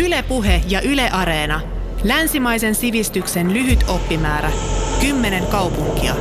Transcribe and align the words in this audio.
Ylepuhe 0.00 0.62
ja 0.68 0.80
Yle 0.80 1.10
Areena. 1.10 1.60
Länsimaisen 2.04 2.74
sivistyksen 2.74 3.54
lyhyt 3.54 3.84
oppimäärä. 3.88 4.50
Kymmenen 5.00 5.46
kaupunkia. 5.46 6.14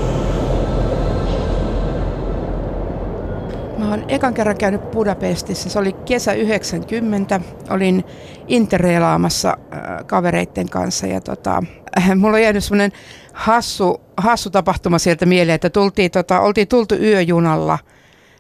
Mä 3.78 3.89
oon 3.89 4.05
ekan 4.07 4.34
kerran 4.34 4.57
käynyt 4.57 4.92
Budapestissa. 4.92 5.70
Se 5.70 5.79
oli 5.79 5.94
kesä 5.94 6.34
90. 6.34 7.42
Olin 7.69 8.03
interreilaamassa 8.47 9.49
äh, 9.49 9.79
kavereitten 10.07 10.69
kanssa 10.69 11.07
ja 11.07 11.21
tota, 11.21 11.63
äh, 11.97 12.15
mulla 12.15 12.37
on 12.37 12.43
jäänyt 12.43 12.63
semmoinen 12.63 12.91
hassu, 13.33 14.01
hassu 14.17 14.49
tapahtuma 14.49 14.99
sieltä 14.99 15.25
mieleen, 15.25 15.55
että 15.55 15.69
tultiin, 15.69 16.11
tota, 16.11 16.39
oltiin 16.39 16.67
tultu 16.67 16.95
yöjunalla– 16.95 17.80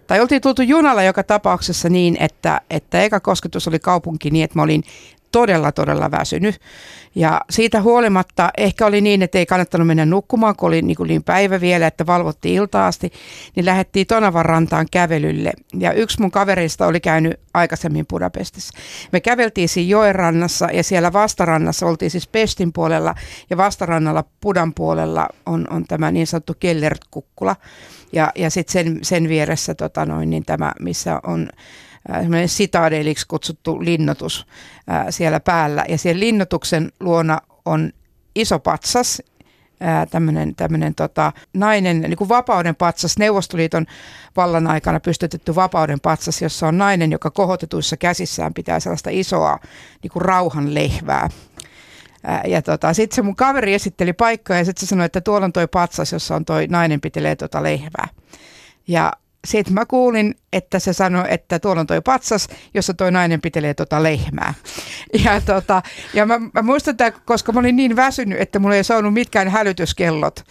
tai 0.09 0.19
oltiin 0.19 0.41
tultu 0.41 0.61
junalla 0.61 1.03
joka 1.03 1.23
tapauksessa 1.23 1.89
niin, 1.89 2.17
että, 2.19 2.61
että 2.69 3.03
eka 3.03 3.19
kosketus 3.19 3.67
oli 3.67 3.79
kaupunki 3.79 4.31
niin, 4.31 4.43
että 4.43 4.59
mä 4.59 4.63
olin 4.63 4.83
todella, 5.31 5.71
todella 5.71 6.11
väsynyt. 6.11 6.59
Ja 7.15 7.41
siitä 7.49 7.81
huolimatta 7.81 8.49
ehkä 8.57 8.85
oli 8.85 9.01
niin, 9.01 9.21
että 9.21 9.37
ei 9.37 9.45
kannattanut 9.45 9.87
mennä 9.87 10.05
nukkumaan, 10.05 10.55
kun 10.55 10.67
oli 10.67 10.81
niin, 10.81 10.97
kuin 10.97 11.07
niin 11.07 11.23
päivä 11.23 11.61
vielä, 11.61 11.87
että 11.87 12.05
valvottiin 12.05 12.55
ilta 12.55 12.87
asti, 12.87 13.11
niin 13.55 13.65
lähdettiin 13.65 14.07
Tonavan 14.07 14.45
rantaan 14.45 14.85
kävelylle. 14.91 15.51
Ja 15.79 15.93
yksi 15.93 16.21
mun 16.21 16.31
kaverista 16.31 16.87
oli 16.87 16.99
käynyt 16.99 17.39
aikaisemmin 17.53 18.05
Budapestissa. 18.07 18.77
Me 19.11 19.19
käveltiin 19.19 19.69
siinä 19.69 19.89
joen 19.89 20.15
rannassa 20.15 20.67
ja 20.73 20.83
siellä 20.83 21.13
vastarannassa 21.13 21.85
oltiin 21.85 22.11
siis 22.11 22.27
Pestin 22.27 22.73
puolella 22.73 23.15
ja 23.49 23.57
vastarannalla 23.57 24.23
Pudan 24.41 24.73
puolella 24.73 25.27
on, 25.45 25.67
on 25.69 25.83
tämä 25.87 26.11
niin 26.11 26.27
sanottu 26.27 26.53
Kellert-kukkula. 26.59 27.55
Ja, 28.13 28.31
ja 28.35 28.49
sitten 28.49 28.73
sen, 28.73 28.99
sen 29.01 29.29
vieressä 29.29 29.75
tota 29.75 30.05
noin, 30.05 30.29
niin 30.29 30.45
tämä, 30.45 30.71
missä 30.79 31.19
on 31.23 31.49
semmoinen 32.07 32.49
sitaadeliksi 32.49 33.27
kutsuttu 33.27 33.83
linnoitus 33.83 34.47
ää, 34.87 35.11
siellä 35.11 35.39
päällä. 35.39 35.85
Ja 35.89 35.97
siellä 35.97 36.19
linnoituksen 36.19 36.91
luona 36.99 37.39
on 37.65 37.91
iso 38.35 38.59
patsas, 38.59 39.21
tämmöinen, 40.11 40.55
tämmöinen 40.55 40.95
tota, 40.95 41.31
nainen, 41.53 42.01
niin 42.01 42.17
kuin 42.17 42.29
vapauden 42.29 42.75
patsas, 42.75 43.17
Neuvostoliiton 43.17 43.85
vallan 44.35 44.67
aikana 44.67 44.99
pystytetty 44.99 45.55
vapauden 45.55 45.99
patsas, 45.99 46.41
jossa 46.41 46.67
on 46.67 46.77
nainen, 46.77 47.11
joka 47.11 47.31
kohotetuissa 47.31 47.97
käsissään 47.97 48.53
pitää 48.53 48.79
sellaista 48.79 49.09
isoa 49.09 49.59
niin 50.03 50.11
kuin 50.11 50.21
rauhan 50.21 50.73
lehvää. 50.73 51.29
Ja 52.47 52.61
tota, 52.61 52.93
sitten 52.93 53.15
se 53.15 53.21
mun 53.21 53.35
kaveri 53.35 53.73
esitteli 53.73 54.13
paikkaa 54.13 54.57
ja 54.57 54.65
sitten 54.65 54.79
se 54.79 54.89
sanoi, 54.89 55.05
että 55.05 55.21
tuolla 55.21 55.45
on 55.45 55.53
toi 55.53 55.67
patsas, 55.67 56.11
jossa 56.11 56.35
on 56.35 56.45
toi 56.45 56.67
nainen 56.67 57.01
pitelee 57.01 57.35
tota 57.35 57.63
lehvää. 57.63 58.07
Ja 58.87 59.13
sitten 59.47 59.73
mä 59.73 59.85
kuulin, 59.85 60.35
että 60.53 60.79
se 60.79 60.93
sanoi, 60.93 61.25
että 61.27 61.59
tuolla 61.59 61.79
on 61.79 61.87
toi 61.87 62.01
patsas, 62.01 62.47
jossa 62.73 62.93
toi 62.93 63.11
nainen 63.11 63.41
pitelee 63.41 63.73
tota 63.73 64.03
lehmää. 64.03 64.53
Ja, 65.25 65.41
tota, 65.41 65.81
ja 66.13 66.25
mä, 66.25 66.39
mä 66.39 66.61
muistan, 66.61 66.91
että 66.91 67.11
koska 67.11 67.51
mä 67.51 67.59
olin 67.59 67.75
niin 67.75 67.95
väsynyt, 67.95 68.41
että 68.41 68.59
mulla 68.59 68.75
ei 68.75 68.83
saanut 68.83 69.13
mitkään 69.13 69.47
hälytyskellot, 69.47 70.43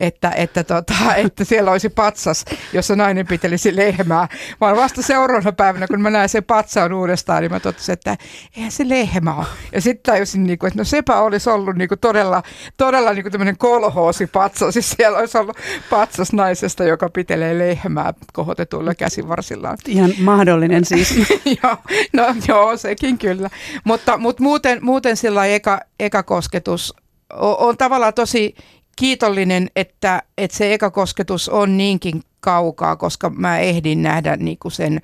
että, 0.00 0.30
että, 0.30 0.64
tota, 0.64 0.94
että 1.16 1.44
siellä 1.44 1.70
olisi 1.70 1.88
patsas, 1.88 2.44
jossa 2.72 2.96
nainen 2.96 3.26
pitelisi 3.26 3.76
lehmää. 3.76 4.28
Vaan 4.60 4.76
vasta 4.76 5.02
seuraavana 5.02 5.52
päivänä, 5.52 5.86
kun 5.86 6.00
mä 6.00 6.10
näen 6.10 6.28
sen 6.28 6.44
patsaan 6.44 6.92
uudestaan, 6.92 7.42
niin 7.42 7.52
mä 7.52 7.60
totesin, 7.60 7.92
että 7.92 8.16
eihän 8.56 8.72
se 8.72 8.88
lehmä 8.88 9.34
ole. 9.34 9.46
Ja 9.72 9.80
sitten 9.80 10.12
tajusin, 10.12 10.44
niin 10.44 10.58
kuin, 10.58 10.68
että 10.68 10.80
no 10.80 10.84
sepä 10.84 11.20
olisi 11.20 11.50
ollut 11.50 11.76
niin 11.76 11.88
kuin 11.88 11.98
todella, 11.98 12.42
todella 12.76 13.12
niin 13.12 13.24
kuin 13.24 13.32
tämmöinen 13.32 13.58
kolhoosi 13.58 14.26
patsas. 14.26 14.74
Siis 14.74 14.90
siellä 14.90 15.18
olisi 15.18 15.38
ollut 15.38 15.56
patsas 15.90 16.32
naisesta, 16.32 16.84
joka 16.84 17.08
pitelee 17.08 17.58
lehmää 17.58 18.14
kohotetuilla 18.32 18.94
käsivarsillaan. 18.94 19.78
Ihan 19.86 20.10
mahdollinen 20.20 20.84
siis. 20.84 21.14
joo, 21.62 21.76
no 22.12 22.34
joo, 22.48 22.76
sekin 22.76 23.18
kyllä. 23.18 23.50
Mutta, 23.84 24.18
mutta 24.18 24.42
muuten, 24.42 24.78
muuten 24.82 25.16
sillä 25.16 25.46
eka, 25.46 25.80
eka 26.00 26.22
kosketus 26.22 26.94
on, 27.32 27.56
on 27.58 27.76
tavallaan 27.76 28.14
tosi 28.14 28.54
kiitollinen, 28.96 29.70
että, 29.76 30.22
että 30.38 30.56
se 30.56 30.74
eka 30.74 30.90
kosketus 30.90 31.48
on 31.48 31.76
niinkin 31.76 32.22
kaukaa, 32.40 32.96
koska 32.96 33.30
mä 33.30 33.58
ehdin 33.58 34.02
nähdä 34.02 34.36
niin 34.36 34.58
kuin 34.58 34.72
sen 34.72 35.00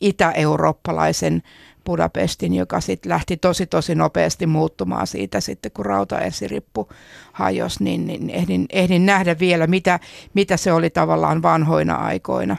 itä-eurooppalaisen 0.00 1.42
Budapestin, 1.84 2.54
joka 2.54 2.80
sitten 2.80 3.10
lähti 3.10 3.36
tosi 3.36 3.66
tosi 3.66 3.94
nopeasti 3.94 4.46
muuttumaan 4.46 5.06
siitä 5.06 5.40
sitten, 5.40 5.72
kun 5.72 5.86
rautaesirippu 5.86 6.88
hajosi, 7.32 7.84
niin, 7.84 8.06
niin 8.06 8.30
ehdin, 8.30 8.66
ehdin 8.70 9.06
nähdä 9.06 9.38
vielä, 9.38 9.66
mitä, 9.66 10.00
mitä 10.34 10.56
se 10.56 10.72
oli 10.72 10.90
tavallaan 10.90 11.42
vanhoina 11.42 11.94
aikoina. 11.94 12.56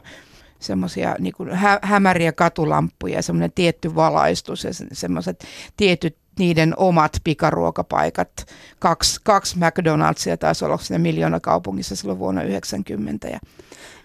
Semmoisia 0.59 1.15
niin 1.19 1.51
hä- 1.51 1.79
hämäriä 1.81 2.31
katulamppuja, 2.31 3.21
semmoinen 3.21 3.51
tietty 3.55 3.95
valaistus 3.95 4.63
ja 4.63 4.69
semmoiset 4.91 5.45
tietyt 5.77 6.17
niiden 6.39 6.73
omat 6.77 7.17
pikaruokapaikat. 7.23 8.47
Kaksi, 8.79 9.19
kaksi 9.23 9.57
McDonald'sia 9.57 10.37
taisi 10.39 10.65
olla 10.65 10.77
siinä 10.77 10.99
miljoona 10.99 11.39
kaupungissa 11.39 11.95
silloin 11.95 12.19
vuonna 12.19 12.43
90 12.43 13.27
ja, 13.27 13.39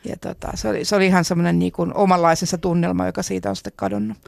ja 0.05 0.17
tota, 0.17 0.49
se, 0.55 0.69
oli, 0.69 0.85
se 0.85 0.97
oli 0.97 1.07
ihan 1.07 1.25
semmoinen 1.25 1.59
niin 1.59 1.73
kuin 1.73 1.95
omanlaisensa 1.95 2.59
tunnelma, 2.59 3.07
joka 3.07 3.23
siitä 3.23 3.51
on 3.51 3.57
sitten 3.57 3.73
kadonnut. 3.77 4.19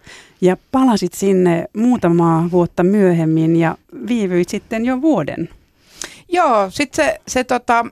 Ja 0.41 0.57
palasit 0.73 1.13
sinne 1.13 1.69
muutamaa 1.77 2.49
vuotta 2.51 2.83
myöhemmin 2.83 3.57
ja 3.57 3.77
viivyit 4.09 4.49
sitten 4.49 4.85
jo 4.85 5.01
vuoden. 5.01 5.49
Joo, 6.29 6.71
sitten 6.71 7.05
se, 7.05 7.21
se 7.29 7.45
tota, 7.45 7.87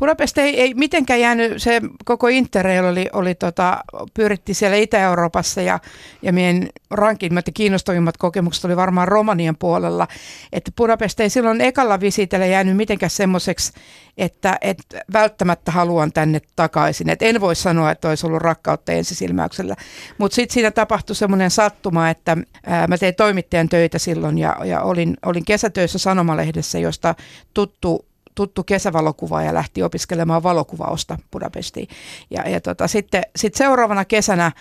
Budapest 0.00 0.38
ei, 0.38 0.60
ei 0.60 0.74
mitenkään 0.74 1.20
jäänyt, 1.20 1.62
se 1.62 1.80
koko 2.04 2.28
Interrail 2.28 2.84
oli, 2.84 3.08
oli 3.12 3.34
tota, 3.34 3.78
pyöritti 4.14 4.54
siellä 4.54 4.76
Itä-Euroopassa 4.76 5.62
ja, 5.62 5.78
ja 6.22 6.32
meidän 6.32 6.68
rankimmat 6.90 7.46
ja 7.46 7.52
kiinnostavimmat 7.52 8.16
kokemukset 8.16 8.64
oli 8.64 8.76
varmaan 8.76 9.08
Romanian 9.08 9.56
puolella. 9.56 10.08
Että 10.52 10.70
Budapest 10.76 11.20
ei 11.20 11.30
silloin 11.30 11.60
ekalla 11.60 12.00
visitellä 12.00 12.46
jäänyt 12.46 12.76
mitenkään 12.76 13.10
semmoiseksi, 13.10 13.72
että, 14.18 14.58
että 14.60 15.02
välttämättä 15.12 15.72
haluan 15.72 16.12
tänne 16.12 16.40
takaisin. 16.56 17.10
Et 17.10 17.22
en 17.22 17.40
voi 17.40 17.56
sanoa, 17.56 17.90
että 17.90 18.08
olisi 18.08 18.26
ollut 18.26 18.42
rakkautta 18.42 18.92
ensisilmäyksellä. 18.92 19.76
Mutta 20.18 20.34
sitten 20.34 20.54
siinä 20.54 20.70
tapahtui 20.70 21.16
semmoinen 21.16 21.50
sattuma, 21.50 22.10
että 22.10 22.36
ää, 22.66 22.86
mä 22.86 22.98
tein 22.98 23.14
toimittajan 23.14 23.68
töitä 23.68 23.98
silloin 23.98 24.38
ja, 24.38 24.56
ja 24.64 24.82
olin, 24.82 25.16
olin 25.26 25.44
kesätöissä 25.44 25.98
Sanomalehdessä, 25.98 26.78
josta 26.78 27.14
tuttu 27.54 28.06
tuttu 28.34 28.64
kesävalokuva 28.64 29.42
ja 29.42 29.54
lähti 29.54 29.82
opiskelemaan 29.82 30.42
valokuvausta 30.42 31.18
Budapestiin. 31.32 31.88
Ja, 32.30 32.48
ja 32.48 32.60
tota, 32.60 32.88
sitten 32.88 33.22
sit 33.36 33.54
seuraavana 33.54 34.04
kesänä 34.04 34.52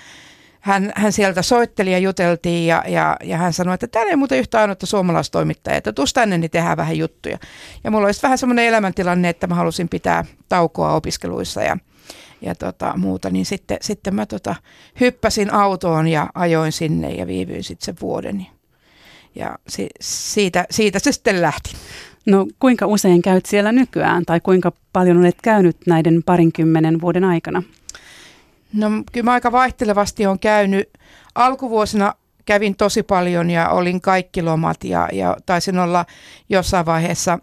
hän, 0.64 0.94
hän 0.96 1.12
sieltä 1.12 1.42
soitteli 1.42 1.92
ja 1.92 1.98
juteltiin 1.98 2.68
ja, 2.68 2.84
ja, 2.88 3.18
ja 3.24 3.38
hän 3.38 3.54
sanoi, 3.54 3.74
että 3.74 3.88
täällä 3.88 4.10
ei 4.10 4.16
muuten 4.16 4.40
yhtä 4.40 4.60
ainutta 4.60 4.86
suomalaistoimittajaa, 4.86 5.78
että 5.78 5.94
tuus 5.94 6.14
tänne, 6.14 6.38
niin 6.38 6.52
tehdään 6.52 6.78
vähän 6.78 6.98
juttuja. 6.98 7.38
Ja 7.84 7.92
mulla 7.92 8.06
olisi 8.06 8.22
vähän 8.24 8.38
semmoinen 8.38 8.66
elämäntilanne, 8.66 9.30
että 9.30 9.48
mä 9.48 9.56
halusin 9.56 9.90
pitää 9.90 10.26
taukoa 10.50 10.94
opiskeluissa 10.94 11.62
ja, 11.62 11.78
ja 12.42 12.56
tota, 12.56 12.94
muuta, 12.98 13.30
niin 13.30 13.46
sitten, 13.46 13.78
sitten 13.82 14.16
mä 14.16 14.26
tota, 14.26 14.56
hyppäsin 15.00 15.54
autoon 15.54 16.08
ja 16.08 16.30
ajoin 16.36 16.72
sinne 16.72 17.12
ja 17.12 17.28
viivyin 17.28 17.64
sitten 17.64 17.86
sen 17.86 17.96
vuoden. 18.02 18.48
Ja 19.36 19.58
si, 19.68 19.90
siitä, 20.02 20.66
siitä 20.72 21.00
se 21.00 21.12
sitten 21.12 21.42
lähti. 21.42 21.72
No 22.26 22.48
kuinka 22.60 22.86
usein 22.86 23.22
käyt 23.22 23.46
siellä 23.46 23.72
nykyään 23.72 24.26
tai 24.26 24.40
kuinka 24.40 24.72
paljon 24.94 25.18
olet 25.18 25.38
käynyt 25.44 25.78
näiden 25.88 26.24
parinkymmenen 26.26 27.02
vuoden 27.02 27.24
aikana? 27.24 27.64
No 28.74 28.90
kyllä 29.12 29.26
mä 29.26 29.32
aika 29.32 29.52
vaihtelevasti 29.52 30.26
on 30.26 30.40
käynyt. 30.40 30.90
Alkuvuosina 31.36 32.14
kävin 32.46 32.76
tosi 32.76 33.04
paljon 33.04 33.50
ja 33.50 33.70
olin 33.70 34.02
kaikki 34.02 34.42
lomat 34.42 34.84
ja, 34.84 35.10
ja 35.12 35.38
taisin 35.46 35.80
olla 35.80 36.06
jossain 36.50 36.86
vaiheessa 36.86 37.40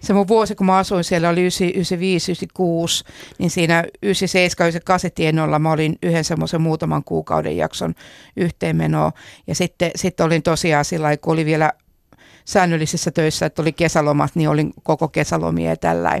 se 0.00 0.12
mun 0.12 0.28
vuosi, 0.28 0.54
kun 0.54 0.66
mä 0.66 0.76
asuin 0.76 1.04
siellä, 1.04 1.28
oli 1.28 1.40
95, 1.40 2.32
96, 2.32 3.04
niin 3.38 3.50
siinä 3.50 3.84
97, 4.02 4.68
98 4.68 5.10
tienoilla 5.14 5.58
mä 5.58 5.72
olin 5.72 5.98
yhden 6.02 6.24
semmoisen 6.24 6.60
muutaman 6.60 7.04
kuukauden 7.04 7.56
jakson 7.56 7.94
yhteenmenoa. 8.36 9.12
Ja 9.46 9.54
sitten, 9.54 9.90
sitten 9.96 10.26
olin 10.26 10.42
tosiaan 10.42 10.84
sillä 10.84 11.16
kun 11.16 11.32
oli 11.32 11.44
vielä 11.44 11.72
säännöllisissä 12.52 13.10
töissä, 13.10 13.46
että 13.46 13.62
oli 13.62 13.72
kesälomat, 13.72 14.30
niin 14.34 14.48
olin 14.48 14.72
koko 14.82 15.08
kesälomia 15.08 15.70
ja 15.70 15.76
tällä. 15.76 16.20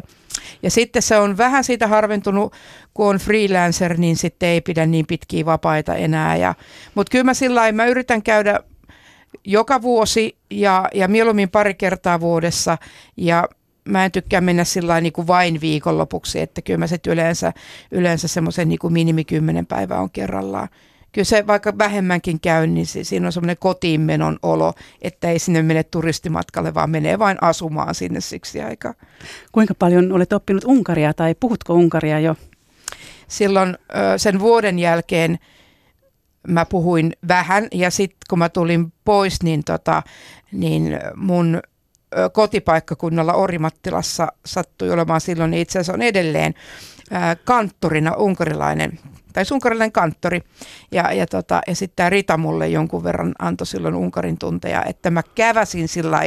Ja 0.62 0.70
sitten 0.70 1.02
se 1.02 1.18
on 1.18 1.36
vähän 1.36 1.64
siitä 1.64 1.86
harventunut, 1.86 2.54
kun 2.94 3.08
on 3.08 3.16
freelancer, 3.16 3.98
niin 3.98 4.16
sitten 4.16 4.48
ei 4.48 4.60
pidä 4.60 4.86
niin 4.86 5.06
pitkiä 5.06 5.44
vapaita 5.44 5.94
enää. 5.94 6.36
Ja, 6.36 6.54
mutta 6.94 7.10
kyllä 7.10 7.24
mä 7.24 7.34
sillä 7.34 7.72
mä 7.72 7.86
yritän 7.86 8.22
käydä 8.22 8.60
joka 9.44 9.82
vuosi 9.82 10.36
ja, 10.50 10.88
ja 10.94 11.08
mieluummin 11.08 11.50
pari 11.50 11.74
kertaa 11.74 12.20
vuodessa 12.20 12.78
ja 13.16 13.48
mä 13.84 14.04
en 14.04 14.12
tykkää 14.12 14.40
mennä 14.40 14.64
sillä 14.64 15.00
niin 15.00 15.12
kuin 15.12 15.26
vain 15.26 15.60
viikonlopuksi, 15.60 16.40
että 16.40 16.62
kyllä 16.62 16.78
mä 16.78 16.86
yleensä, 17.08 17.52
yleensä 17.90 18.28
semmoisen 18.28 18.68
niin 18.68 18.78
kuin 18.78 18.92
minimi 18.92 19.24
kymmenen 19.24 19.66
päivää 19.66 20.00
on 20.00 20.10
kerrallaan 20.10 20.68
kyllä 21.12 21.24
se 21.24 21.46
vaikka 21.46 21.78
vähemmänkin 21.78 22.40
käy, 22.40 22.66
niin 22.66 22.86
se, 22.86 23.04
siinä 23.04 23.26
on 23.26 23.32
semmoinen 23.32 23.56
kotiinmenon 23.60 24.38
olo, 24.42 24.74
että 25.02 25.30
ei 25.30 25.38
sinne 25.38 25.62
mene 25.62 25.82
turistimatkalle, 25.82 26.74
vaan 26.74 26.90
menee 26.90 27.18
vain 27.18 27.38
asumaan 27.40 27.94
sinne 27.94 28.20
siksi 28.20 28.60
aikaa. 28.62 28.94
Kuinka 29.52 29.74
paljon 29.74 30.12
olet 30.12 30.32
oppinut 30.32 30.64
Unkaria 30.64 31.14
tai 31.14 31.34
puhutko 31.40 31.74
Unkaria 31.74 32.20
jo? 32.20 32.36
Silloin 33.28 33.78
sen 34.16 34.40
vuoden 34.40 34.78
jälkeen 34.78 35.38
mä 36.48 36.64
puhuin 36.64 37.12
vähän 37.28 37.68
ja 37.72 37.90
sitten 37.90 38.18
kun 38.30 38.38
mä 38.38 38.48
tulin 38.48 38.92
pois, 39.04 39.42
niin, 39.42 39.64
tota, 39.64 40.02
niin 40.52 40.98
mun 41.16 41.60
kotipaikkakunnalla 42.32 43.32
Orimattilassa 43.32 44.28
sattui 44.46 44.90
olemaan 44.90 45.20
silloin, 45.20 45.50
niin 45.50 45.60
itse 45.62 45.78
asiassa 45.78 45.92
on 45.92 46.02
edelleen 46.02 46.54
kanttorina 47.44 48.16
unkarilainen 48.16 48.98
tai 49.32 49.44
unkarilainen 49.52 49.92
kanttori. 49.92 50.40
Ja, 50.92 51.12
ja, 51.12 51.26
tota, 51.26 51.60
ja 51.66 51.74
sitten 51.74 51.96
tämä 51.96 52.10
Rita 52.10 52.36
mulle 52.36 52.68
jonkun 52.68 53.04
verran 53.04 53.32
antoi 53.38 53.66
silloin 53.66 53.94
Unkarin 53.94 54.38
tunteja, 54.38 54.84
että 54.84 55.10
mä 55.10 55.22
käväsin 55.34 55.88
sillä 55.88 56.20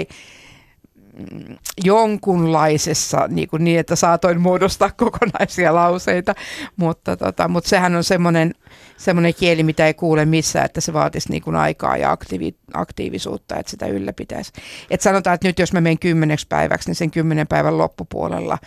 mm, 1.31 1.55
jonkunlaisessa 1.83 3.27
niin, 3.27 3.47
kuin 3.47 3.63
niin, 3.63 3.79
että 3.79 3.95
saatoin 3.95 4.41
muodostaa 4.41 4.91
kokonaisia 4.97 5.75
lauseita, 5.75 6.35
mutta, 6.75 7.17
tota, 7.17 7.47
mutta 7.47 7.69
sehän 7.69 7.95
on 7.95 8.03
semmoinen, 8.03 8.53
semmoinen 8.97 9.33
kieli, 9.33 9.63
mitä 9.63 9.87
ei 9.87 9.93
kuule 9.93 10.25
missään, 10.25 10.65
että 10.65 10.81
se 10.81 10.93
vaatisi 10.93 11.29
niin 11.29 11.41
kuin 11.41 11.55
aikaa 11.55 11.97
ja 11.97 12.11
aktiivi, 12.11 12.55
aktiivisuutta, 12.73 13.55
että 13.55 13.69
sitä 13.69 13.85
ylläpitäisi. 13.85 14.51
Et 14.89 15.01
sanotaan, 15.01 15.33
että 15.33 15.47
nyt 15.47 15.59
jos 15.59 15.73
mä 15.73 15.81
menen 15.81 15.99
kymmeneksi 15.99 16.47
päiväksi, 16.47 16.89
niin 16.89 16.95
sen 16.95 17.11
kymmenen 17.11 17.47
päivän 17.47 17.77
loppupuolella 17.77 18.57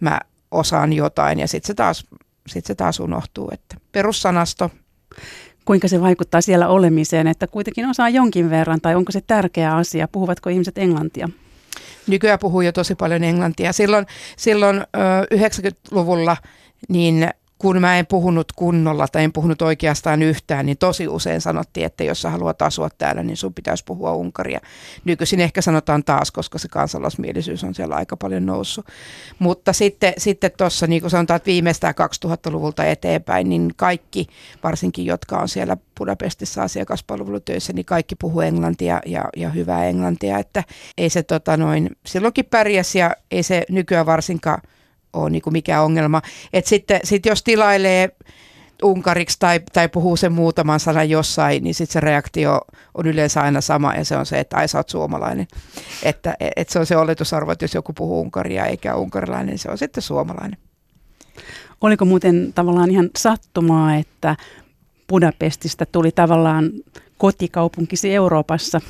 mä 0.00 0.20
osaan 0.50 0.92
jotain 0.92 1.38
ja 1.38 1.48
sitten 1.48 1.66
se 1.66 1.74
taas 1.74 2.06
sitten 2.48 2.66
se 2.68 2.74
taas 2.74 3.00
unohtuu. 3.00 3.48
Että 3.52 3.76
perussanasto. 3.92 4.70
Kuinka 5.64 5.88
se 5.88 6.00
vaikuttaa 6.00 6.40
siellä 6.40 6.68
olemiseen, 6.68 7.26
että 7.26 7.46
kuitenkin 7.46 7.86
osaa 7.86 8.08
jonkin 8.08 8.50
verran, 8.50 8.80
tai 8.80 8.94
onko 8.94 9.12
se 9.12 9.20
tärkeä 9.20 9.76
asia? 9.76 10.08
Puhuvatko 10.08 10.50
ihmiset 10.50 10.78
englantia? 10.78 11.28
Nykyään 12.06 12.38
puhuu 12.38 12.60
jo 12.60 12.72
tosi 12.72 12.94
paljon 12.94 13.24
englantia. 13.24 13.72
Silloin, 13.72 14.06
silloin 14.36 14.76
90-luvulla 15.34 16.36
niin 16.88 17.30
kun 17.64 17.80
mä 17.80 17.98
en 17.98 18.06
puhunut 18.06 18.52
kunnolla 18.52 19.08
tai 19.08 19.24
en 19.24 19.32
puhunut 19.32 19.62
oikeastaan 19.62 20.22
yhtään, 20.22 20.66
niin 20.66 20.78
tosi 20.78 21.08
usein 21.08 21.40
sanottiin, 21.40 21.86
että 21.86 22.04
jos 22.04 22.22
sä 22.22 22.30
haluat 22.30 22.62
asua 22.62 22.88
täällä, 22.98 23.22
niin 23.22 23.36
sun 23.36 23.54
pitäisi 23.54 23.84
puhua 23.84 24.12
unkaria. 24.12 24.60
Nykyisin 25.04 25.40
ehkä 25.40 25.62
sanotaan 25.62 26.04
taas, 26.04 26.30
koska 26.30 26.58
se 26.58 26.68
kansalaismielisyys 26.68 27.64
on 27.64 27.74
siellä 27.74 27.94
aika 27.94 28.16
paljon 28.16 28.46
noussut. 28.46 28.86
Mutta 29.38 29.72
sitten 29.72 30.12
sitten 30.18 30.50
tuossa, 30.56 30.86
niin 30.86 31.00
kuin 31.00 31.10
sanotaan, 31.10 31.36
että 31.36 31.46
viimeistään 31.46 31.94
2000-luvulta 32.26 32.84
eteenpäin, 32.84 33.48
niin 33.48 33.72
kaikki, 33.76 34.26
varsinkin 34.62 35.06
jotka 35.06 35.38
on 35.38 35.48
siellä 35.48 35.76
Budapestissa 35.98 36.62
asiakaspalvelutöissä, 36.62 37.72
niin 37.72 37.86
kaikki 37.86 38.14
puhuu 38.14 38.40
englantia 38.40 39.00
ja, 39.06 39.24
ja 39.36 39.50
hyvää 39.50 39.84
englantia, 39.84 40.38
että 40.38 40.64
ei 40.98 41.10
se 41.10 41.22
tota 41.22 41.56
noin, 41.56 41.90
silloinkin 42.06 42.44
pärjäs 42.44 42.94
ja 42.94 43.16
ei 43.30 43.42
se 43.42 43.64
nykyään 43.70 44.06
varsinkaan 44.06 44.62
ole 45.14 45.30
niin 45.30 45.42
kuin 45.42 45.52
mikään 45.52 45.84
ongelma. 45.84 46.22
Et 46.52 46.66
sitten 46.66 47.00
sit 47.04 47.26
jos 47.26 47.42
tilailee 47.42 48.10
unkariksi 48.82 49.36
tai, 49.38 49.60
tai 49.72 49.88
puhuu 49.88 50.16
sen 50.16 50.32
muutaman 50.32 50.80
sanan 50.80 51.10
jossain, 51.10 51.64
niin 51.64 51.74
sitten 51.74 51.92
se 51.92 52.00
reaktio 52.00 52.60
on 52.94 53.06
yleensä 53.06 53.40
aina 53.40 53.60
sama 53.60 53.94
ja 53.94 54.04
se 54.04 54.16
on 54.16 54.26
se, 54.26 54.40
että 54.40 54.56
ai 54.56 54.68
sä 54.68 54.78
oot 54.78 54.88
suomalainen. 54.88 55.46
Että 56.02 56.36
et 56.56 56.68
se 56.68 56.78
on 56.78 56.86
se 56.86 56.96
oletusarvo, 56.96 57.52
että 57.52 57.64
jos 57.64 57.74
joku 57.74 57.92
puhuu 57.92 58.20
unkaria 58.20 58.66
eikä 58.66 58.96
unkarilainen, 58.96 59.46
niin 59.46 59.58
se 59.58 59.70
on 59.70 59.78
sitten 59.78 60.02
suomalainen. 60.02 60.58
Oliko 61.80 62.04
muuten 62.04 62.52
tavallaan 62.54 62.90
ihan 62.90 63.10
sattumaa, 63.18 63.94
että 63.94 64.36
Budapestista 65.08 65.86
tuli 65.86 66.12
tavallaan 66.12 66.70
kotikaupunkisi 67.18 68.14
Euroopassa 68.14 68.80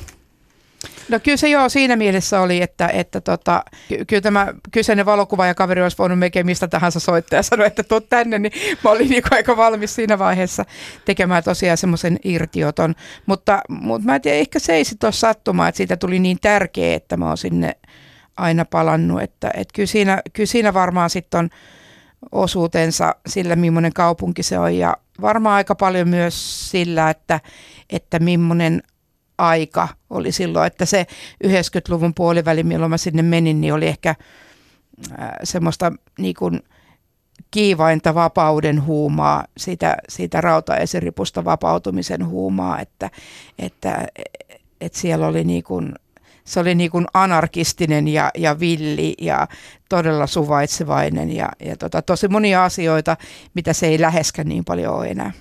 No 1.09 1.19
kyllä 1.19 1.37
se 1.37 1.49
joo 1.49 1.69
siinä 1.69 1.95
mielessä 1.95 2.41
oli, 2.41 2.61
että, 2.61 2.87
että 2.87 3.21
tota, 3.21 3.63
kyllä 4.07 4.21
tämä 4.21 4.47
kyseinen 4.71 5.05
valokuva 5.05 5.47
ja 5.47 5.55
kaveri 5.55 5.81
olisi 5.81 5.97
voinut 5.97 6.19
melkein 6.19 6.45
mistä 6.45 6.67
tahansa 6.67 6.99
soittaa 6.99 7.39
ja 7.39 7.43
sanoa, 7.43 7.65
että 7.65 7.83
tuu 7.83 8.01
tänne, 8.01 8.39
niin 8.39 8.51
mä 8.83 8.91
olin 8.91 9.09
niin 9.09 9.23
aika 9.31 9.57
valmis 9.57 9.95
siinä 9.95 10.19
vaiheessa 10.19 10.65
tekemään 11.05 11.43
tosiaan 11.43 11.77
semmoisen 11.77 12.19
irtioton. 12.23 12.95
Mutta, 13.25 13.61
mutta 13.69 14.05
mä 14.05 14.15
en 14.15 14.21
tiedä, 14.21 14.37
ehkä 14.37 14.59
se 14.59 14.73
ei 14.73 14.85
sitten 14.85 15.07
ole 15.07 15.13
sattumaa, 15.13 15.67
että 15.67 15.77
siitä 15.77 15.97
tuli 15.97 16.19
niin 16.19 16.37
tärkeä, 16.41 16.95
että 16.95 17.17
mä 17.17 17.27
oon 17.27 17.37
sinne 17.37 17.75
aina 18.37 18.65
palannut. 18.65 19.21
Että, 19.21 19.51
että 19.53 19.73
kyllä, 19.73 19.87
siinä, 19.87 20.21
kyllä 20.33 20.47
siinä 20.47 20.73
varmaan 20.73 21.09
sitten 21.09 21.39
on 21.39 21.49
osuutensa 22.31 23.15
sillä, 23.27 23.55
millainen 23.55 23.93
kaupunki 23.93 24.43
se 24.43 24.59
on 24.59 24.75
ja 24.75 24.97
varmaan 25.21 25.55
aika 25.55 25.75
paljon 25.75 26.09
myös 26.09 26.69
sillä, 26.71 27.09
että, 27.09 27.39
että 27.89 28.19
millainen 28.19 28.83
aika 29.37 29.87
oli 30.09 30.31
silloin, 30.31 30.67
että 30.67 30.85
se 30.85 31.05
90-luvun 31.43 32.13
puoliväli, 32.13 32.63
milloin 32.63 32.89
mä 32.89 32.97
sinne 32.97 33.21
menin, 33.21 33.61
niin 33.61 33.73
oli 33.73 33.87
ehkä 33.87 34.09
äh, 34.09 35.29
semmoista 35.43 35.91
niin 36.19 36.35
kuin 36.39 36.61
kiivainta 37.51 38.15
vapauden 38.15 38.85
huumaa, 38.85 39.45
siitä, 39.57 39.97
siitä 40.09 40.41
rautaesiripusta 40.41 41.45
vapautumisen 41.45 42.27
huumaa, 42.27 42.79
että, 42.79 43.09
että, 43.59 44.07
että 44.81 44.99
siellä 44.99 45.27
oli 45.27 45.43
niin 45.43 45.63
kuin, 45.63 45.95
se 46.43 46.59
oli 46.59 46.75
niin 46.75 46.91
kuin 46.91 47.05
anarkistinen 47.13 48.07
ja, 48.07 48.31
ja 48.37 48.59
villi 48.59 49.13
ja 49.21 49.47
todella 49.89 50.27
suvaitsevainen 50.27 51.35
ja, 51.35 51.49
ja 51.59 51.77
tota, 51.77 52.01
tosi 52.01 52.27
monia 52.27 52.65
asioita, 52.65 53.17
mitä 53.53 53.73
se 53.73 53.87
ei 53.87 54.01
läheskään 54.01 54.47
niin 54.47 54.65
paljon 54.65 54.95
ole 54.95 55.07
enää. 55.07 55.31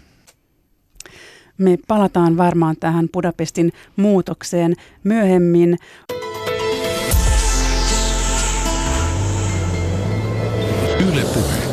Me 1.58 1.78
palataan 1.88 2.36
varmaan 2.36 2.76
tähän 2.80 3.08
Budapestin 3.12 3.72
muutokseen 3.96 4.74
myöhemmin. 5.04 5.78
Yle 11.08 11.20
Puhe. 11.34 11.64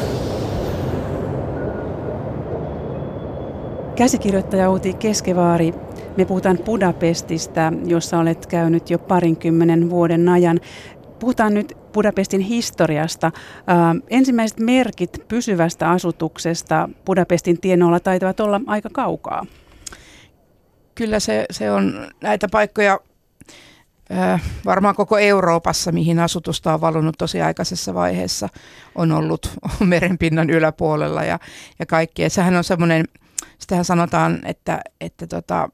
Käsikirjoittaja 3.96 4.70
Outi 4.70 4.94
Keskevaari, 4.94 5.74
me 6.18 6.26
puhutaan 6.26 6.60
Budapestista, 6.66 7.74
jossa 7.86 8.20
olet 8.20 8.46
käynyt 8.46 8.90
jo 8.90 9.00
parinkymmenen 9.00 9.90
vuoden 9.90 10.30
ajan. 10.30 10.60
Puhutaan 11.20 11.54
nyt 11.54 11.78
Budapestin 11.94 12.42
historiasta. 12.42 13.32
Ensimmäiset 14.10 14.60
merkit 14.60 15.26
pysyvästä 15.28 15.90
asutuksesta 15.90 16.90
Budapestin 17.06 17.62
tienoilla 17.62 18.00
taitavat 18.00 18.40
olla 18.40 18.62
aika 18.68 18.90
kaukaa 18.94 19.46
kyllä 20.96 21.20
se, 21.20 21.46
se 21.52 21.72
on 21.72 22.08
näitä 22.22 22.48
paikkoja 22.52 23.00
varmaan 24.66 24.96
koko 24.96 25.18
Euroopassa, 25.18 25.92
mihin 25.92 26.20
asutusta 26.20 26.74
on 26.74 26.82
valunut 26.82 27.16
tosi 27.18 27.42
aikaisessa 27.42 27.94
vaiheessa, 27.94 28.50
on 28.96 29.12
ollut 29.12 29.52
merenpinnan 29.80 30.50
yläpuolella 30.50 31.24
ja, 31.24 31.40
ja 31.80 31.86
kaikki. 31.86 32.30
sehän 32.30 32.56
on 32.56 32.64
semmoinen, 32.64 33.06
sitähän 33.60 33.86
sanotaan, 33.86 34.42
että, 34.46 34.82
että 35.02 35.28
tota, 35.28 35.70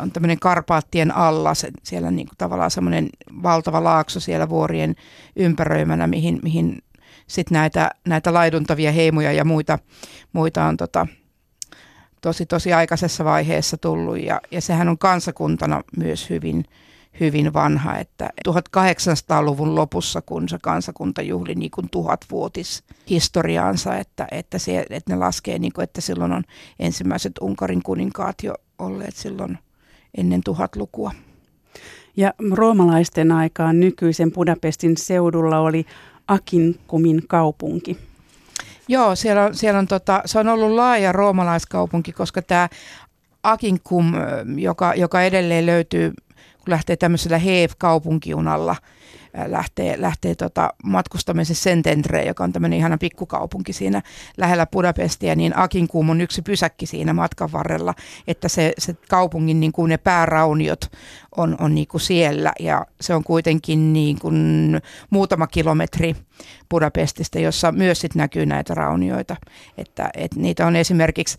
on 0.00 0.12
tämmöinen 0.12 0.38
Karpaattien 0.38 1.16
alla, 1.16 1.54
se, 1.54 1.70
siellä 1.82 2.10
niin 2.10 2.26
kuin 2.26 2.36
tavallaan 2.38 2.70
semmoinen 2.70 3.08
valtava 3.42 3.84
laakso 3.84 4.20
siellä 4.20 4.48
vuorien 4.48 4.94
ympäröimänä, 5.36 6.06
mihin, 6.06 6.40
mihin 6.42 6.82
sitten 7.26 7.54
näitä, 7.54 7.90
näitä 8.06 8.34
laiduntavia 8.34 8.92
heimoja 8.92 9.32
ja 9.32 9.44
muita, 9.44 9.78
muita 10.32 10.64
on 10.64 10.76
tota, 10.76 11.06
tosi 12.22 12.46
tosi 12.46 12.72
aikaisessa 12.72 13.24
vaiheessa 13.24 13.76
tullut 13.76 14.20
ja, 14.20 14.40
ja 14.50 14.60
sehän 14.60 14.88
on 14.88 14.98
kansakuntana 14.98 15.82
myös 15.96 16.30
hyvin, 16.30 16.64
hyvin 17.20 17.52
vanha, 17.52 17.98
että 17.98 18.30
1800-luvun 18.48 19.74
lopussa, 19.74 20.22
kun 20.22 20.48
se 20.48 20.58
kansakunta 20.62 21.22
juhli 21.22 21.54
niin 21.54 21.70
kuin 21.70 21.88
tuhatvuotis 21.90 22.84
historiaansa, 23.10 23.96
että, 23.96 24.28
että, 24.30 24.58
se, 24.58 24.86
että 24.90 25.12
ne 25.12 25.16
laskee, 25.16 25.58
niin 25.58 25.72
kuin, 25.72 25.84
että 25.84 26.00
silloin 26.00 26.32
on 26.32 26.42
ensimmäiset 26.78 27.32
Unkarin 27.40 27.82
kuninkaat 27.82 28.42
jo 28.42 28.54
olleet 28.78 29.16
silloin 29.16 29.58
ennen 30.16 30.40
tuhatlukua. 30.44 31.12
Ja 32.16 32.34
roomalaisten 32.52 33.32
aikaan 33.32 33.80
nykyisen 33.80 34.32
Budapestin 34.32 34.96
seudulla 34.96 35.58
oli 35.58 35.86
Akinkumin 36.28 37.22
kaupunki. 37.28 37.98
Joo, 38.88 39.16
siellä 39.16 39.44
on, 39.44 39.54
siellä 39.54 39.78
on 39.78 39.86
tota, 39.86 40.22
se 40.24 40.38
on 40.38 40.48
ollut 40.48 40.70
laaja 40.70 41.12
roomalaiskaupunki, 41.12 42.12
koska 42.12 42.42
tämä 42.42 42.68
Akinkum, 43.42 44.12
joka, 44.56 44.94
joka 44.94 45.22
edelleen 45.22 45.66
löytyy, 45.66 46.12
kun 46.34 46.70
lähtee 46.70 46.96
tämmöisellä 46.96 47.38
Heev-kaupunkijunalla, 47.38 48.76
lähtee, 49.46 50.00
lähtee 50.00 50.34
tota 50.34 50.74
matkustamisen 50.84 51.56
Sententre, 51.56 52.24
joka 52.24 52.44
on 52.44 52.52
tämmöinen 52.52 52.78
ihana 52.78 52.98
pikkukaupunki 52.98 53.72
siinä 53.72 54.02
lähellä 54.36 54.66
Budapestia, 54.66 55.36
niin 55.36 55.58
Akinkuum 55.58 56.10
on 56.10 56.20
yksi 56.20 56.42
pysäkki 56.42 56.86
siinä 56.86 57.12
matkan 57.12 57.52
varrella, 57.52 57.94
että 58.26 58.48
se, 58.48 58.72
se 58.78 58.96
kaupungin 59.08 59.60
niin 59.60 59.72
kuin 59.72 59.88
ne 59.88 59.96
päärauniot 59.96 60.90
on, 61.36 61.56
on 61.60 61.74
niin 61.74 61.86
kuin 61.86 62.00
siellä 62.00 62.52
ja 62.60 62.86
se 63.00 63.14
on 63.14 63.24
kuitenkin 63.24 63.92
niin 63.92 64.18
kuin 64.18 64.80
muutama 65.10 65.46
kilometri 65.46 66.16
Budapestista, 66.70 67.38
jossa 67.38 67.72
myös 67.72 68.00
sit 68.00 68.14
näkyy 68.14 68.46
näitä 68.46 68.74
raunioita. 68.74 69.36
Että, 69.78 70.10
että 70.14 70.40
niitä 70.40 70.66
on 70.66 70.76
esimerkiksi 70.76 71.36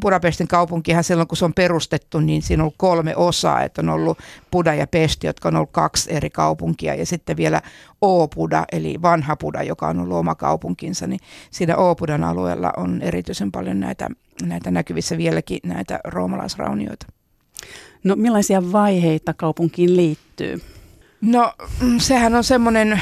Budapestin 0.00 0.48
kaupunkihan 0.48 1.04
silloin, 1.04 1.28
kun 1.28 1.36
se 1.36 1.44
on 1.44 1.54
perustettu, 1.54 2.20
niin 2.20 2.42
siinä 2.42 2.62
on 2.62 2.64
ollut 2.64 2.74
kolme 2.76 3.16
osaa, 3.16 3.62
että 3.62 3.80
on 3.82 3.88
ollut 3.88 4.18
Buda 4.52 4.74
ja 4.74 4.86
Pesti, 4.86 5.26
jotka 5.26 5.48
on 5.48 5.56
ollut 5.56 5.70
kaksi 5.72 6.14
eri 6.14 6.30
kaupunkia, 6.30 6.94
ja 6.94 7.06
sitten 7.06 7.36
vielä 7.36 7.62
Oopuda, 8.00 8.64
eli 8.72 9.02
vanha 9.02 9.36
Buda, 9.36 9.62
joka 9.62 9.88
on 9.88 10.00
ollut 10.00 10.16
oma 10.16 10.34
kaupunkinsa, 10.34 11.06
niin 11.06 11.20
siinä 11.50 11.76
Oopudan 11.76 12.24
alueella 12.24 12.72
on 12.76 13.02
erityisen 13.02 13.52
paljon 13.52 13.80
näitä, 13.80 14.08
näitä 14.42 14.70
näkyvissä 14.70 15.18
vieläkin 15.18 15.60
näitä 15.66 16.00
roomalaisraunioita. 16.04 17.06
No 18.04 18.16
millaisia 18.16 18.72
vaiheita 18.72 19.34
kaupunkiin 19.34 19.96
liittyy? 19.96 20.62
No 21.20 21.52
mm, 21.80 21.98
sehän 21.98 22.34
on 22.34 22.44
semmoinen, 22.44 23.00